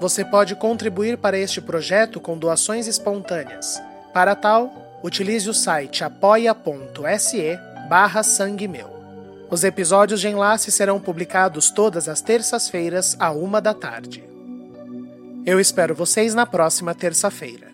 Você 0.00 0.24
pode 0.24 0.54
contribuir 0.54 1.18
para 1.18 1.36
este 1.36 1.60
projeto 1.60 2.20
com 2.20 2.38
doações 2.38 2.86
espontâneas. 2.86 3.78
Para 4.14 4.34
tal, 4.34 4.72
utilize 5.02 5.46
o 5.50 5.52
site 5.52 6.02
apoia.se 6.02 7.58
barra 7.90 8.22
sangue 8.22 8.66
meu. 8.66 8.88
Os 9.50 9.62
episódios 9.62 10.22
de 10.22 10.28
enlace 10.28 10.72
serão 10.72 10.98
publicados 10.98 11.70
todas 11.70 12.08
as 12.08 12.22
terças-feiras, 12.22 13.14
à 13.20 13.30
uma 13.30 13.60
da 13.60 13.74
tarde. 13.74 14.29
Eu 15.46 15.58
espero 15.58 15.94
vocês 15.94 16.34
na 16.34 16.44
próxima 16.44 16.94
terça-feira. 16.94 17.68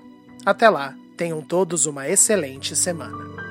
Até 0.45 0.69
lá, 0.69 0.95
tenham 1.17 1.43
todos 1.43 1.85
uma 1.87 2.09
excelente 2.09 2.77
semana. 2.77 3.46